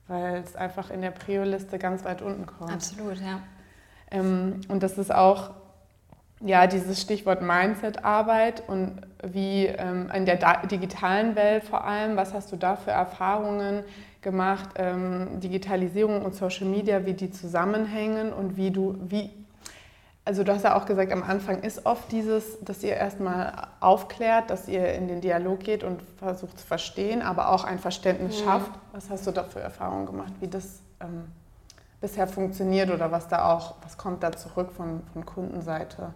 [0.09, 2.73] weil es einfach in der Prio-Liste ganz weit unten kommt.
[2.73, 3.41] Absolut, ja.
[4.11, 5.51] Ähm, und das ist auch
[6.41, 10.37] ja, dieses Stichwort Mindset-Arbeit und wie ähm, in der
[10.67, 13.83] digitalen Welt vor allem, was hast du da für Erfahrungen
[14.21, 19.31] gemacht, ähm, Digitalisierung und Social Media, wie die zusammenhängen und wie du, wie,
[20.25, 24.49] also du hast ja auch gesagt, am Anfang ist oft dieses, dass ihr erstmal aufklärt,
[24.49, 28.45] dass ihr in den Dialog geht und versucht zu verstehen, aber auch ein Verständnis mhm.
[28.45, 28.71] schafft.
[28.93, 31.27] Was hast du da für Erfahrungen gemacht, wie das ähm,
[32.01, 36.15] bisher funktioniert oder was da auch, was kommt da zurück von, von Kundenseite?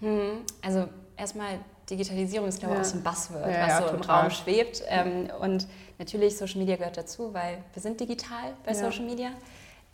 [0.00, 1.58] Hm, also erstmal
[1.88, 2.82] Digitalisierung ist glaube ich ja.
[2.82, 3.94] auch so ein Buzzword, ja, was ja, so total.
[3.94, 4.82] im Raum schwebt.
[4.88, 5.66] Ähm, und
[5.98, 9.30] natürlich Social Media gehört dazu, weil wir sind digital bei Social Media.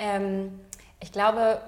[0.01, 0.59] Ähm,
[1.01, 1.61] ich glaube,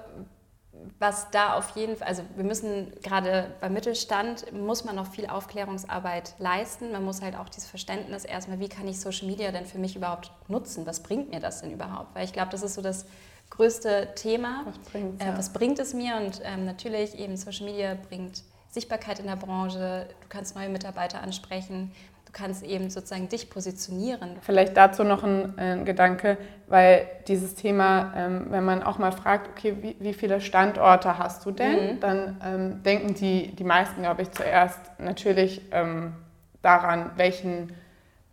[0.99, 5.27] was da auf jeden Fall, also wir müssen gerade beim Mittelstand, muss man noch viel
[5.27, 6.91] Aufklärungsarbeit leisten.
[6.91, 9.95] Man muss halt auch dieses Verständnis erstmal, wie kann ich Social Media denn für mich
[9.95, 10.85] überhaupt nutzen?
[10.85, 12.15] Was bringt mir das denn überhaupt?
[12.15, 13.05] Weil ich glaube, das ist so das
[13.49, 14.63] größte Thema.
[14.65, 16.17] Was, bringt, äh, was bringt es mir?
[16.17, 20.07] Und ähm, natürlich eben Social Media bringt Sichtbarkeit in der Branche.
[20.21, 21.91] Du kannst neue Mitarbeiter ansprechen.
[22.37, 24.37] Du kannst eben sozusagen dich positionieren.
[24.41, 29.49] Vielleicht dazu noch ein, ein Gedanke, weil dieses Thema, ähm, wenn man auch mal fragt,
[29.49, 31.99] okay, wie, wie viele Standorte hast du denn, mhm.
[31.99, 36.13] dann ähm, denken die, die meisten, glaube ich, zuerst natürlich ähm,
[36.61, 37.73] daran, welchen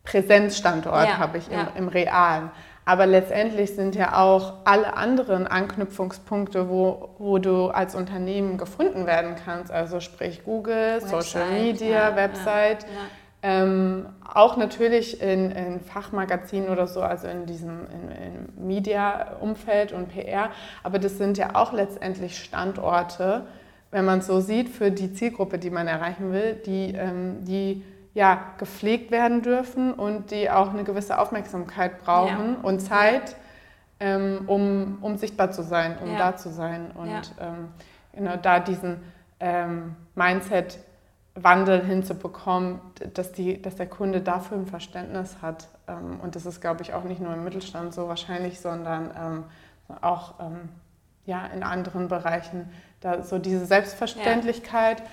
[0.02, 1.68] Präsenzstandort ja, habe ich im, ja.
[1.74, 2.50] im Realen.
[2.84, 9.36] Aber letztendlich sind ja auch alle anderen Anknüpfungspunkte, wo, wo du als Unternehmen gefunden werden
[9.42, 13.06] kannst, also sprich Google, Website, Social Media, ja, Website, ja, ja.
[13.46, 20.08] Ähm, auch natürlich in, in, Fachmagazinen oder so, also in diesem in, in Media-Umfeld und
[20.08, 20.48] PR.
[20.82, 23.46] Aber das sind ja auch letztendlich Standorte,
[23.90, 27.84] wenn man es so sieht, für die Zielgruppe, die man erreichen will, die, ähm, die
[28.14, 32.60] ja, gepflegt werden dürfen und die auch eine gewisse Aufmerksamkeit brauchen ja.
[32.62, 33.36] und Zeit,
[34.00, 36.16] ähm, um, um sichtbar zu sein, um ja.
[36.16, 36.92] da zu sein.
[36.94, 37.20] Und ja.
[37.40, 37.68] ähm,
[38.14, 39.02] genau da diesen
[39.38, 39.96] ähm,
[41.34, 42.80] Mindset-Wandel hinzubekommen,
[43.14, 45.68] dass, die, dass der Kunde dafür ein Verständnis hat.
[45.88, 49.44] Ähm, und das ist, glaube ich, auch nicht nur im Mittelstand so wahrscheinlich, sondern ähm,
[50.00, 50.68] auch ähm,
[51.26, 52.70] ja, in anderen Bereichen.
[53.00, 55.00] Da so diese Selbstverständlichkeit.
[55.00, 55.06] Ja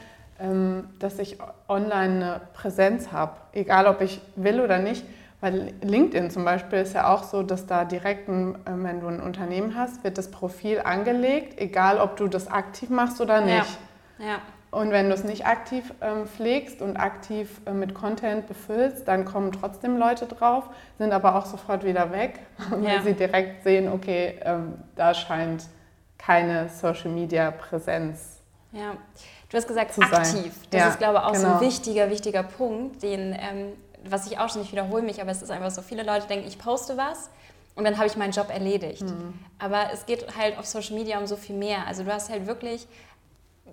[0.98, 5.06] dass ich online eine Präsenz habe, egal ob ich will oder nicht.
[5.40, 9.08] Weil LinkedIn zum Beispiel ist ja auch so, dass da direkt, ein, äh, wenn du
[9.08, 13.78] ein Unternehmen hast, wird das Profil angelegt, egal ob du das aktiv machst oder nicht.
[14.18, 14.26] Ja.
[14.26, 14.40] ja.
[14.72, 19.26] Und wenn du es nicht aktiv ähm, pflegst und aktiv äh, mit Content befüllst, dann
[19.26, 20.64] kommen trotzdem Leute drauf,
[20.98, 23.02] sind aber auch sofort wieder weg, weil ja.
[23.02, 25.66] sie direkt sehen, okay, ähm, da scheint
[26.18, 28.96] keine Social-Media-Präsenz ja.
[29.50, 30.54] Du hast gesagt, aktiv.
[30.70, 31.42] Das ja, ist, glaube ich, auch genau.
[31.42, 31.62] so ein genau.
[31.62, 35.52] wichtiger, wichtiger Punkt, den, ähm, was ich auch schon, ich wiederhole mich, aber es ist
[35.52, 37.30] einfach so, viele Leute denken, ich poste was
[37.76, 39.04] und dann habe ich meinen Job erledigt.
[39.04, 39.34] Mhm.
[39.60, 41.86] Aber es geht halt auf Social Media um so viel mehr.
[41.86, 42.88] Also du hast halt wirklich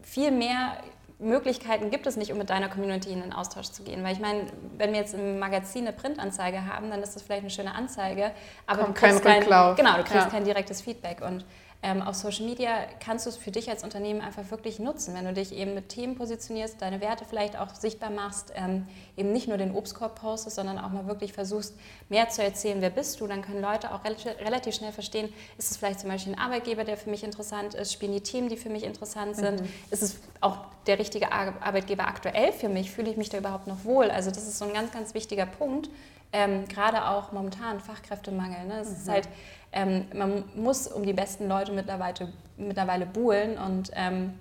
[0.02, 0.78] viel mehr
[1.18, 4.04] Möglichkeiten gibt es nicht, um mit deiner Community in den Austausch zu gehen.
[4.04, 7.42] Weil ich meine, wenn wir jetzt im Magazin eine Printanzeige haben, dann ist das vielleicht
[7.42, 8.30] eine schöne Anzeige,
[8.66, 10.26] aber Kommt du kriegst kein, kein genau, du kriegst ja.
[10.26, 11.20] kein direktes Feedback.
[11.22, 11.44] Und
[11.80, 15.24] ähm, auf Social Media kannst du es für dich als Unternehmen einfach wirklich nutzen, wenn
[15.24, 19.46] du dich eben mit Themen positionierst, deine Werte vielleicht auch sichtbar machst, ähm, eben nicht
[19.46, 21.74] nur den Obstkorb postest, sondern auch mal wirklich versuchst,
[22.08, 25.76] mehr zu erzählen, wer bist du, dann können Leute auch relativ schnell verstehen, ist es
[25.76, 28.70] vielleicht zum Beispiel ein Arbeitgeber, der für mich interessant ist, spielen die Themen, die für
[28.70, 29.68] mich interessant sind, mhm.
[29.90, 33.84] ist es auch der richtige Arbeitgeber aktuell für mich, fühle ich mich da überhaupt noch
[33.84, 34.10] wohl?
[34.10, 35.90] Also das ist so ein ganz, ganz wichtiger Punkt,
[36.32, 38.66] ähm, gerade auch momentan Fachkräftemangel.
[38.66, 38.80] Ne?
[38.80, 38.96] Es mhm.
[38.96, 39.28] ist halt
[39.72, 44.34] ähm, man muss um die besten Leute mittlerweile, mittlerweile buhlen und ähm,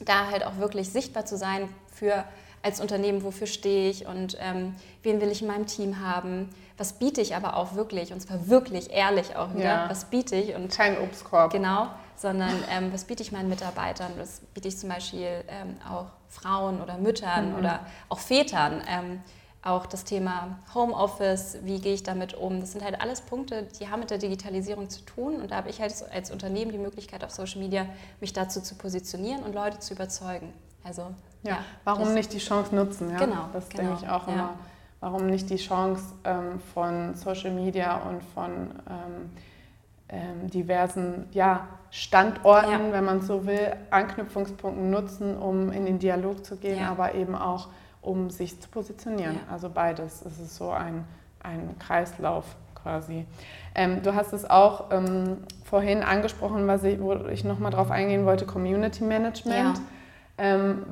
[0.00, 2.24] da halt auch wirklich sichtbar zu sein für
[2.62, 6.92] als Unternehmen, wofür stehe ich und ähm, wen will ich in meinem Team haben, was
[6.92, 9.90] biete ich aber auch wirklich und zwar wirklich ehrlich auch wieder, ja.
[9.90, 11.50] was biete ich und kein Obstkorb.
[11.50, 16.06] Genau, sondern ähm, was biete ich meinen Mitarbeitern, was biete ich zum Beispiel ähm, auch
[16.28, 17.58] Frauen oder Müttern mhm.
[17.58, 18.80] oder auch Vätern.
[18.88, 19.20] Ähm,
[19.62, 22.60] auch das Thema Homeoffice, wie gehe ich damit um?
[22.60, 25.36] Das sind halt alles Punkte, die haben mit der Digitalisierung zu tun.
[25.36, 27.86] Und da habe ich halt als Unternehmen die Möglichkeit, auf Social Media
[28.20, 30.52] mich dazu zu positionieren und Leute zu überzeugen.
[30.82, 31.02] Also,
[31.44, 33.10] ja, ja warum nicht die Chance nutzen?
[33.10, 33.18] Ja?
[33.18, 33.48] Genau.
[33.52, 34.36] Das genau, denke ich auch immer.
[34.36, 34.54] Ja.
[34.98, 39.30] Warum nicht die Chance ähm, von Social Media und von ähm,
[40.08, 42.92] ähm, diversen ja, Standorten, ja.
[42.92, 47.68] wenn man so will, Anknüpfungspunkten nutzen, um in den Dialog zu gehen, aber eben auch
[48.02, 49.36] um sich zu positionieren.
[49.36, 49.52] Ja.
[49.52, 50.22] Also beides.
[50.26, 51.04] Es ist so ein,
[51.42, 52.44] ein Kreislauf
[52.82, 53.24] quasi.
[53.74, 58.26] Ähm, du hast es auch ähm, vorhin angesprochen, was ich, wo ich nochmal drauf eingehen
[58.26, 59.78] wollte, Community Management.
[59.78, 59.84] Ja.
[60.38, 60.82] Ähm,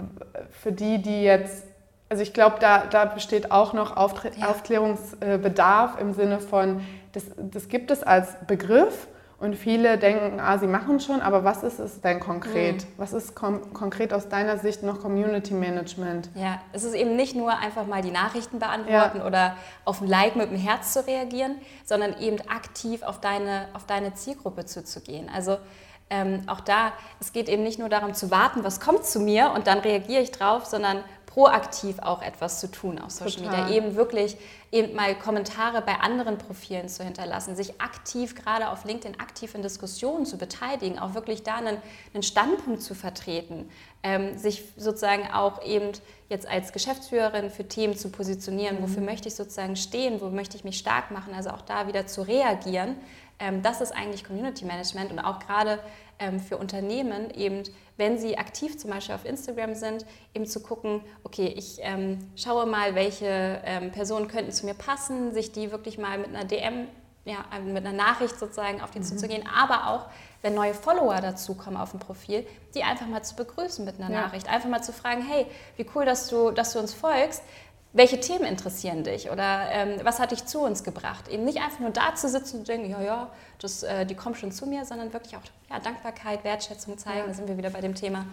[0.50, 1.64] für die, die jetzt,
[2.08, 4.48] also ich glaube, da, da besteht auch noch Auftre ja.
[4.48, 6.80] Aufklärungsbedarf im Sinne von,
[7.12, 9.08] das, das gibt es als Begriff,
[9.40, 12.85] und viele denken, ah, sie machen schon, aber was ist es denn konkret?
[12.85, 12.88] Mhm.
[12.98, 16.29] Was ist konkret aus deiner Sicht noch Community Management?
[16.35, 19.26] Ja, es ist eben nicht nur einfach mal die Nachrichten beantworten ja.
[19.26, 23.87] oder auf ein Like mit dem Herz zu reagieren, sondern eben aktiv auf deine, auf
[23.87, 25.31] deine Zielgruppe zuzugehen.
[25.35, 25.57] Also
[26.11, 29.53] ähm, auch da, es geht eben nicht nur darum zu warten, was kommt zu mir
[29.55, 33.64] und dann reagiere ich drauf, sondern proaktiv auch etwas zu tun auf Social Total.
[33.64, 33.76] Media.
[33.76, 34.36] Eben wirklich
[34.72, 39.62] eben mal Kommentare bei anderen Profilen zu hinterlassen, sich aktiv gerade auf LinkedIn aktiv in
[39.62, 41.78] Diskussionen zu beteiligen, auch wirklich da einen,
[42.14, 43.68] einen Standpunkt zu vertreten,
[44.02, 45.92] ähm, sich sozusagen auch eben
[46.28, 48.82] jetzt als Geschäftsführerin für Themen zu positionieren, mhm.
[48.82, 52.06] wofür möchte ich sozusagen stehen, wo möchte ich mich stark machen, also auch da wieder
[52.06, 52.96] zu reagieren.
[53.40, 55.81] Ähm, das ist eigentlich Community Management und auch gerade
[56.20, 57.62] ähm, für Unternehmen eben,
[57.96, 62.66] wenn sie aktiv zum Beispiel auf Instagram sind, eben zu gucken, okay, ich ähm, schaue
[62.66, 66.87] mal, welche ähm, Personen könnten zu mir passen, sich die wirklich mal mit einer DM,
[67.24, 69.05] ja, äh, mit einer Nachricht sozusagen auf die mhm.
[69.05, 70.07] zuzugehen, aber auch,
[70.42, 74.22] wenn neue Follower dazukommen auf dem Profil, die einfach mal zu begrüßen mit einer ja.
[74.22, 77.42] Nachricht, einfach mal zu fragen, hey, wie cool, dass du, dass du uns folgst,
[77.92, 81.29] welche Themen interessieren dich oder ähm, was hat dich zu uns gebracht?
[81.29, 84.37] Eben nicht einfach nur da zu sitzen und denken, ja, ja, das, äh, die kommen
[84.37, 87.18] schon zu mir, sondern wirklich auch ja, Dankbarkeit, Wertschätzung zeigen.
[87.18, 87.26] Ja.
[87.26, 88.26] Da sind wir wieder bei dem Thema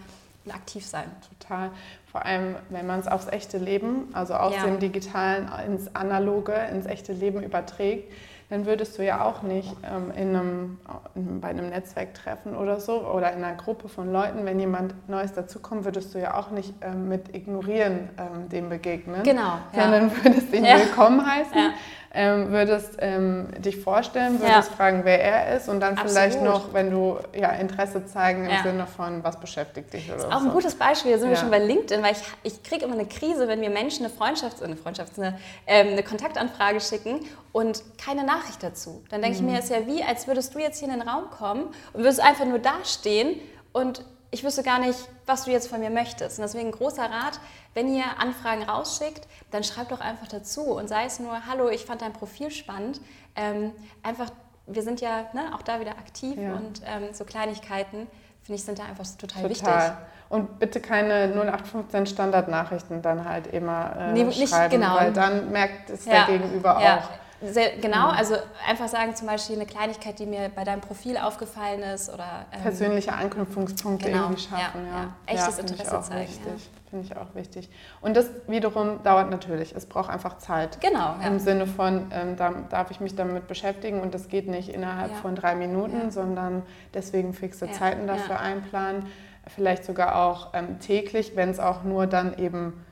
[0.48, 1.10] aktiv sein.
[1.40, 1.70] Total.
[2.10, 4.64] Vor allem, wenn man es aufs echte Leben, also aus ja.
[4.64, 8.12] dem Digitalen ins Analoge, ins echte Leben überträgt,
[8.50, 10.78] dann würdest du ja auch nicht ähm, in einem,
[11.14, 15.32] in, bei einem Netzwerktreffen oder so oder in einer Gruppe von Leuten, wenn jemand Neues
[15.32, 19.22] dazukommt, würdest du ja auch nicht ähm, mit Ignorieren ähm, dem begegnen.
[19.22, 19.58] Genau.
[19.74, 20.24] Sondern ja.
[20.24, 20.78] würdest ihn ja.
[20.78, 21.56] willkommen heißen.
[21.56, 21.70] Ja
[22.18, 24.76] ähm, würdest ähm, dich vorstellen, würdest ja.
[24.76, 26.10] fragen, wer er ist und dann Absolut.
[26.10, 28.62] vielleicht noch, wenn du ja, Interesse zeigen im ja.
[28.64, 30.46] Sinne von, was beschäftigt dich oder das ist auch so.
[30.46, 33.06] ein gutes Beispiel, da sind wir schon bei LinkedIn, weil ich, ich kriege immer eine
[33.06, 37.20] Krise, wenn mir Menschen eine Freundschafts-, eine, Freundschafts-, eine, ähm, eine Kontaktanfrage schicken
[37.52, 39.04] und keine Nachricht dazu.
[39.10, 39.46] Dann denke mhm.
[39.46, 41.66] ich mir, es ist ja wie, als würdest du jetzt hier in den Raum kommen
[41.92, 43.36] und würdest einfach nur dastehen
[43.72, 46.38] und ich wüsste gar nicht, was du jetzt von mir möchtest.
[46.38, 47.40] Und deswegen großer Rat,
[47.74, 51.86] wenn ihr Anfragen rausschickt, dann schreibt doch einfach dazu und sei es nur, hallo, ich
[51.86, 53.00] fand dein Profil spannend.
[53.36, 54.30] Ähm, einfach,
[54.66, 56.54] wir sind ja ne, auch da wieder aktiv ja.
[56.54, 58.06] und ähm, so Kleinigkeiten,
[58.42, 59.92] finde ich, sind da einfach total, total, wichtig.
[60.28, 64.96] Und bitte keine 0815 Standardnachrichten dann halt immer äh, nee, nicht, schreiben, genau.
[64.96, 66.26] weil dann merkt es ja.
[66.26, 66.98] der Gegenüber ja.
[66.98, 67.08] auch.
[67.40, 68.34] Sehr, genau, also
[68.66, 72.62] einfach sagen zum Beispiel eine Kleinigkeit, die mir bei deinem Profil aufgefallen ist oder ähm,
[72.62, 74.86] persönliche Anknüpfungspunkte genau, irgendwie schaffen.
[74.86, 75.16] Ja, ja.
[75.26, 76.28] Echtes ja, Interesse zeigen.
[76.28, 76.70] Wichtig.
[76.90, 77.70] Finde ich auch wichtig.
[78.00, 79.74] Und das wiederum dauert natürlich.
[79.76, 80.80] Es braucht einfach Zeit.
[80.80, 81.16] Genau.
[81.24, 85.14] Im Sinne von, ähm, da darf ich mich damit beschäftigen und das geht nicht innerhalb
[85.16, 86.62] von drei Minuten, sondern
[86.94, 89.06] deswegen fixe Zeiten dafür einplanen.
[89.54, 92.84] Vielleicht sogar auch ähm, täglich, wenn es auch nur dann eben,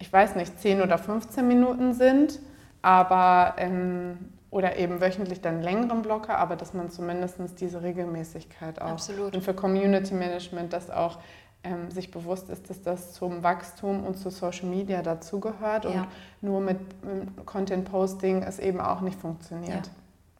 [0.00, 2.40] ich weiß nicht, 10 oder 15 Minuten sind
[2.86, 4.16] aber ähm,
[4.48, 9.34] oder eben wöchentlich dann längeren Blocker, aber dass man zumindest diese Regelmäßigkeit auch Absolut.
[9.34, 11.18] und für Community Management das auch
[11.64, 15.90] ähm, sich bewusst ist, dass das zum Wachstum und zu Social Media dazugehört ja.
[15.90, 16.06] und
[16.42, 19.90] nur mit, mit, Content Posting es eben auch nicht funktioniert.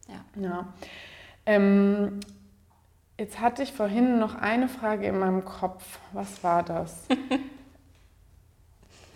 [0.06, 0.14] Ja.
[0.40, 0.48] ja.
[0.48, 0.68] ja.
[1.46, 2.20] Ähm,
[3.18, 5.98] jetzt hatte ich vorhin noch eine Frage in meinem Kopf.
[6.12, 7.08] Was war das?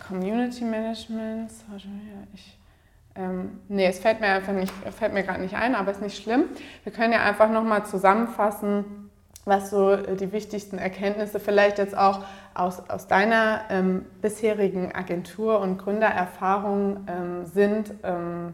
[0.05, 2.27] Community Management, Social Media.
[2.33, 2.57] Ich
[3.15, 6.21] ähm, nee, es fällt mir einfach nicht, fällt mir gerade nicht ein, aber ist nicht
[6.21, 6.45] schlimm.
[6.83, 9.09] Wir können ja einfach nochmal zusammenfassen,
[9.45, 15.77] was so die wichtigsten Erkenntnisse vielleicht jetzt auch aus, aus deiner ähm, bisherigen Agentur- und
[15.77, 18.53] Gründererfahrung ähm, sind, ähm,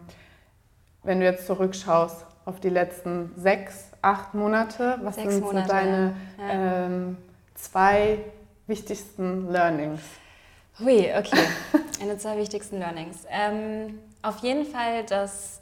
[1.03, 4.99] wenn du jetzt zurückschaust auf die letzten sechs, acht Monate.
[5.03, 6.85] Was sechs sind Monate, so deine ja.
[6.85, 7.17] Ähm,
[7.55, 8.19] zwei
[8.67, 10.01] wichtigsten Learnings?
[10.79, 11.39] Hui, okay.
[12.01, 13.25] Eine zwei wichtigsten Learnings.
[13.29, 15.61] Ähm, auf jeden Fall, dass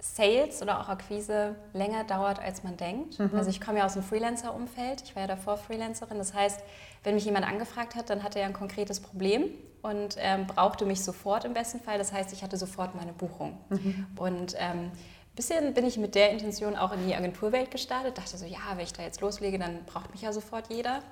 [0.00, 3.18] Sales oder auch Akquise länger dauert, als man denkt.
[3.18, 3.30] Mhm.
[3.34, 5.02] Also ich komme ja aus dem Freelancer-Umfeld.
[5.02, 6.18] Ich war ja davor Freelancerin.
[6.18, 6.60] Das heißt,
[7.04, 9.50] wenn mich jemand angefragt hat, dann hatte er ein konkretes Problem
[9.82, 11.98] und ähm, brauchte mich sofort im besten Fall.
[11.98, 13.58] Das heißt, ich hatte sofort meine Buchung.
[13.68, 14.06] Mhm.
[14.16, 14.90] Und ähm,
[15.36, 18.18] bisschen bin ich mit der Intention auch in die Agenturwelt gestartet.
[18.18, 21.02] Dachte so, ja, wenn ich da jetzt loslege, dann braucht mich ja sofort jeder.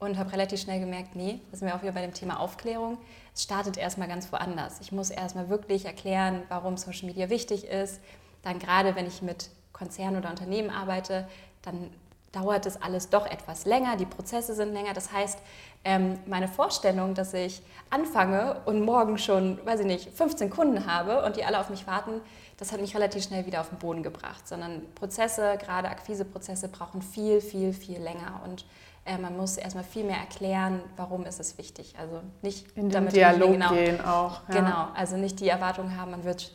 [0.00, 2.96] Und habe relativ schnell gemerkt, nee, das sind wir auch wieder bei dem Thema Aufklärung.
[3.34, 4.80] Es startet erstmal ganz woanders.
[4.80, 8.00] Ich muss erstmal wirklich erklären, warum Social Media wichtig ist.
[8.42, 11.28] Dann gerade, wenn ich mit Konzernen oder Unternehmen arbeite,
[11.60, 11.90] dann
[12.32, 14.94] dauert es alles doch etwas länger, die Prozesse sind länger.
[14.94, 15.38] Das heißt,
[15.84, 21.24] ähm, meine Vorstellung, dass ich anfange und morgen schon, weiß ich nicht, 15 Kunden habe
[21.24, 22.20] und die alle auf mich warten,
[22.56, 27.02] das hat mich relativ schnell wieder auf den Boden gebracht, sondern Prozesse, gerade Akquiseprozesse, brauchen
[27.02, 28.64] viel, viel, viel länger und
[29.10, 31.94] äh, man muss erstmal viel mehr erklären, warum ist es wichtig.
[31.98, 34.48] Also nicht in den damit Dialog genau, gehen auch.
[34.48, 34.54] Ja.
[34.54, 36.52] Genau, also nicht die Erwartung haben, man wird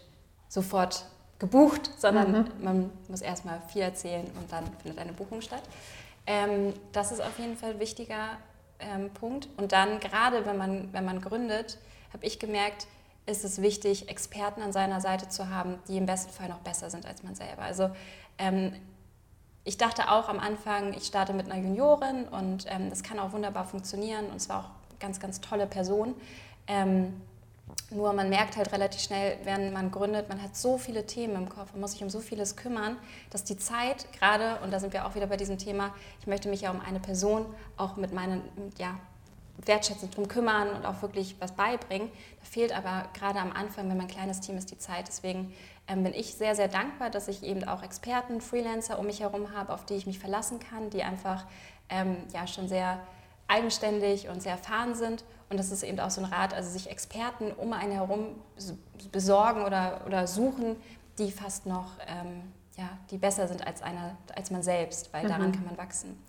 [0.47, 1.05] sofort
[1.39, 2.45] gebucht, sondern mhm.
[2.59, 5.63] man muss erstmal viel erzählen und dann findet eine Buchung statt.
[6.27, 8.37] Ähm, das ist auf jeden Fall ein wichtiger
[8.79, 9.49] ähm, Punkt.
[9.57, 11.77] Und dann gerade, wenn man, wenn man gründet,
[12.13, 12.87] habe ich gemerkt,
[13.25, 16.89] ist es wichtig, Experten an seiner Seite zu haben, die im besten Fall noch besser
[16.89, 17.63] sind als man selber.
[17.63, 17.89] Also
[18.37, 18.73] ähm,
[19.65, 23.33] ich dachte auch am Anfang, ich starte mit einer Juniorin und ähm, das kann auch
[23.33, 26.13] wunderbar funktionieren und es war auch ganz, ganz tolle Person.
[26.67, 27.19] Ähm,
[27.89, 31.49] nur man merkt halt relativ schnell, wenn man gründet, man hat so viele Themen im
[31.49, 32.97] Kopf, man muss sich um so vieles kümmern,
[33.31, 36.47] dass die Zeit gerade, und da sind wir auch wieder bei diesem Thema, ich möchte
[36.47, 38.41] mich ja um eine Person auch mit meinen
[38.77, 38.95] ja,
[39.65, 42.09] wertschätzend drum kümmern und auch wirklich was beibringen.
[42.39, 45.07] Da fehlt aber gerade am Anfang, wenn man ein kleines Team ist, die Zeit.
[45.07, 45.53] Deswegen
[45.87, 49.53] ähm, bin ich sehr, sehr dankbar, dass ich eben auch Experten, Freelancer um mich herum
[49.53, 51.45] habe, auf die ich mich verlassen kann, die einfach
[51.89, 52.99] ähm, ja, schon sehr
[53.47, 55.23] eigenständig und sehr erfahren sind.
[55.49, 58.35] Und das ist eben auch so ein Rat, also sich Experten um einen herum
[59.11, 60.75] besorgen oder, oder suchen,
[61.19, 62.41] die fast noch ähm,
[62.77, 65.29] ja, die besser sind als, eine, als man selbst, weil mhm.
[65.29, 66.21] daran kann man wachsen.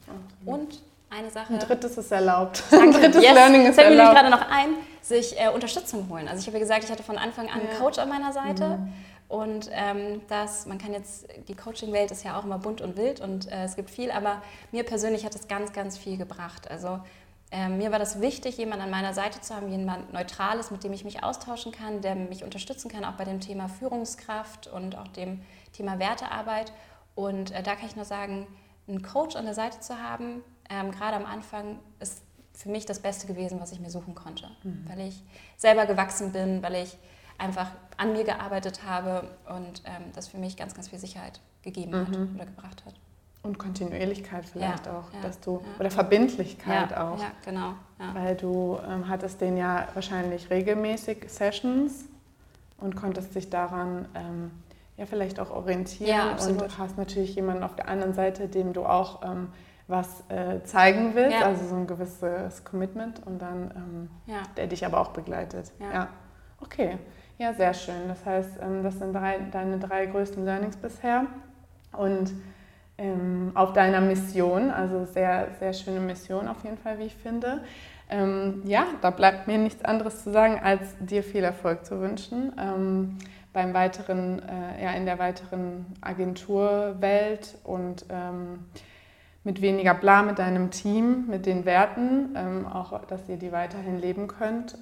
[0.43, 0.49] Mhm.
[0.49, 1.55] Und eine Sache.
[1.55, 2.63] Ein drittes ist erlaubt.
[2.73, 3.35] Ein drittes yes.
[3.35, 3.97] Learning ist erlaubt.
[3.97, 6.27] Fällt mir gerade noch ein, sich äh, Unterstützung holen.
[6.27, 7.71] Also ich habe ja gesagt, ich hatte von Anfang an ja.
[7.71, 8.79] einen Coach an meiner Seite.
[8.79, 8.93] Mhm.
[9.29, 13.21] Und ähm, das, man kann jetzt, die Coaching-Welt ist ja auch immer bunt und wild
[13.21, 16.71] und äh, es gibt viel, aber mir persönlich hat es ganz, ganz viel gebracht.
[16.71, 17.01] Also
[17.51, 20.93] ähm, mir war das wichtig, jemanden an meiner Seite zu haben, jemand Neutrales, mit dem
[20.93, 25.09] ich mich austauschen kann, der mich unterstützen kann, auch bei dem Thema Führungskraft und auch
[25.09, 26.73] dem Thema Wertearbeit.
[27.15, 28.47] Und äh, da kann ich nur sagen,
[28.89, 32.23] einen Coach an der Seite zu haben, ähm, gerade am Anfang, ist
[32.53, 34.49] für mich das Beste gewesen, was ich mir suchen konnte.
[34.63, 34.85] Mhm.
[34.89, 35.23] Weil ich
[35.57, 36.97] selber gewachsen bin, weil ich
[37.39, 41.93] einfach an mir gearbeitet habe und ähm, das für mich ganz, ganz viel Sicherheit gegeben
[41.93, 42.07] mhm.
[42.07, 42.95] hat oder gebracht hat.
[43.43, 45.81] Und Kontinuierlichkeit vielleicht ja, auch, ja, dass du, ja.
[45.81, 47.19] oder Verbindlichkeit auch.
[47.21, 47.75] Ja, genau.
[48.13, 52.07] Weil du ähm, hattest den ja wahrscheinlich regelmäßig Sessions
[52.79, 54.51] und konntest dich daran ähm,
[54.97, 59.23] ja vielleicht auch orientieren und hast natürlich jemanden auf der anderen Seite, dem du auch
[59.23, 59.49] ähm,
[59.89, 65.01] was äh, zeigen willst, also so ein gewisses Commitment und dann, ähm, der dich aber
[65.01, 65.73] auch begleitet.
[65.79, 66.09] Ja.
[66.61, 66.99] Okay.
[67.39, 68.09] Ja, sehr schön.
[68.09, 71.27] Das heißt, ähm, das sind drei, deine drei größten Learnings bisher.
[71.93, 72.33] Und
[72.97, 77.63] ähm, auf deiner Mission, also sehr, sehr schöne Mission auf jeden Fall, wie ich finde.
[78.09, 82.53] Ähm, ja, da bleibt mir nichts anderes zu sagen, als dir viel Erfolg zu wünschen.
[82.59, 83.19] Ähm,
[83.53, 88.67] beim weiteren, äh, ja, in der weiteren Agenturwelt und ähm,
[89.45, 93.99] mit weniger Bla mit deinem Team, mit den Werten, ähm, auch dass ihr die weiterhin
[93.99, 94.79] leben könnt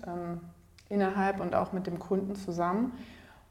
[0.94, 2.92] innerhalb und auch mit dem Kunden zusammen.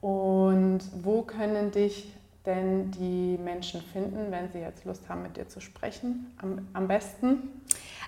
[0.01, 2.13] Und wo können dich
[2.45, 6.35] denn die Menschen finden, wenn sie jetzt Lust haben, mit dir zu sprechen?
[6.41, 7.61] Am, am besten?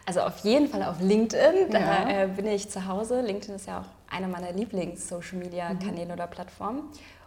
[0.05, 1.69] Also auf jeden Fall auf LinkedIn.
[1.71, 2.23] Da ja.
[2.23, 3.21] äh, bin ich zu Hause.
[3.21, 6.11] LinkedIn ist ja auch einer meiner Lieblings-Social-Media-Kanäle mhm.
[6.11, 6.83] oder Plattformen.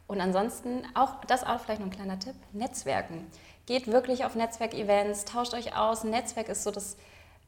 [0.06, 3.26] Und ansonsten auch, das auch vielleicht noch ein kleiner Tipp, Netzwerken.
[3.66, 6.04] Geht wirklich auf Netzwerkevents, tauscht euch aus.
[6.04, 6.96] Netzwerk ist so das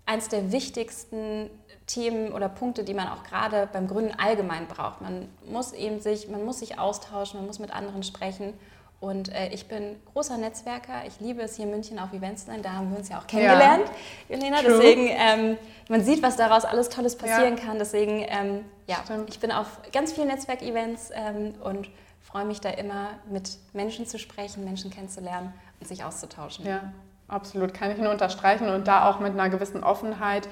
[0.05, 1.51] eines der wichtigsten
[1.91, 5.01] Themen oder Punkte, die man auch gerade beim Gründen allgemein braucht.
[5.01, 8.55] Man muss eben sich, man muss sich austauschen, man muss mit anderen sprechen.
[9.01, 11.07] Und äh, ich bin großer Netzwerker.
[11.07, 12.63] Ich liebe es hier in München auf Events zu sein.
[12.63, 13.87] Da haben wir uns ja auch kennengelernt,
[14.29, 14.37] ja.
[14.37, 14.59] Jelena.
[14.63, 15.57] Deswegen, ähm,
[15.89, 17.65] man sieht, was daraus alles Tolles passieren ja.
[17.65, 17.79] kann.
[17.79, 19.31] Deswegen, ähm, ja, Stimmt.
[19.31, 21.89] ich bin auf ganz vielen Netzwerkevents ähm, und
[22.21, 26.67] freue mich da immer, mit Menschen zu sprechen, Menschen kennenzulernen und sich auszutauschen.
[26.67, 26.93] Ja,
[27.27, 27.73] absolut.
[27.73, 30.47] Kann ich nur unterstreichen und da auch mit einer gewissen Offenheit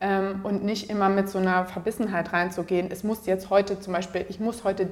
[0.00, 2.90] ähm, und nicht immer mit so einer Verbissenheit reinzugehen.
[2.90, 4.88] Es muss jetzt heute zum Beispiel, ich muss heute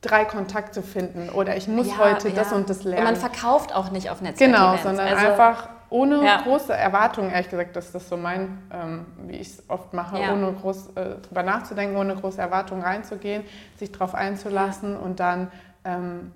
[0.00, 2.34] drei Kontakte finden oder ich muss ja, heute ja.
[2.34, 3.06] das und das lernen.
[3.06, 4.52] Und man verkauft auch nicht auf Netzwerk.
[4.52, 6.42] Genau, sondern also, einfach ohne ja.
[6.42, 10.52] große Erwartungen, ehrlich gesagt, das ist so mein, ähm, wie ich es oft mache, ohne
[10.52, 13.44] groß äh, drüber nachzudenken, ohne große Erwartungen reinzugehen,
[13.78, 15.50] sich darauf einzulassen und dann
[15.84, 16.32] ähm,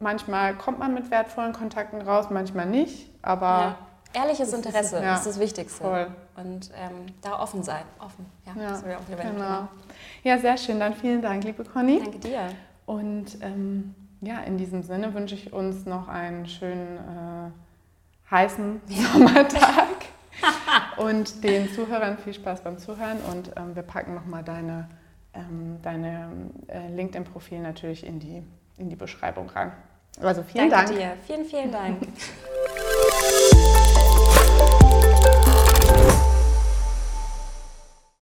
[0.00, 3.46] manchmal kommt man mit wertvollen Kontakten raus, manchmal nicht, aber...
[3.46, 3.76] Ja.
[4.14, 5.84] Ehrliches Interesse ist, ist das Wichtigste.
[5.84, 6.06] Voll.
[6.36, 7.84] Und ähm, da offen sein.
[7.98, 8.26] Offen.
[8.44, 9.32] Ja, ja das auch genau.
[9.32, 9.68] genau.
[10.22, 10.78] Ja, sehr schön.
[10.78, 12.00] Dann vielen Dank, liebe Conny.
[12.02, 12.48] Danke dir.
[12.84, 18.80] Und ähm, ja, in diesem Sinne wünsche ich uns noch einen schönen äh, heißen
[19.12, 19.88] Sommertag
[20.98, 24.88] und den Zuhörern viel Spaß beim Zuhören und ähm, wir packen nochmal deine,
[25.34, 26.30] ähm, deine
[26.68, 28.42] äh, LinkedIn-Profil natürlich in die,
[28.76, 29.72] in die Beschreibung rein.
[30.20, 30.98] Also vielen Danke Dank.
[30.98, 31.16] dir.
[31.26, 31.98] Vielen, vielen Dank.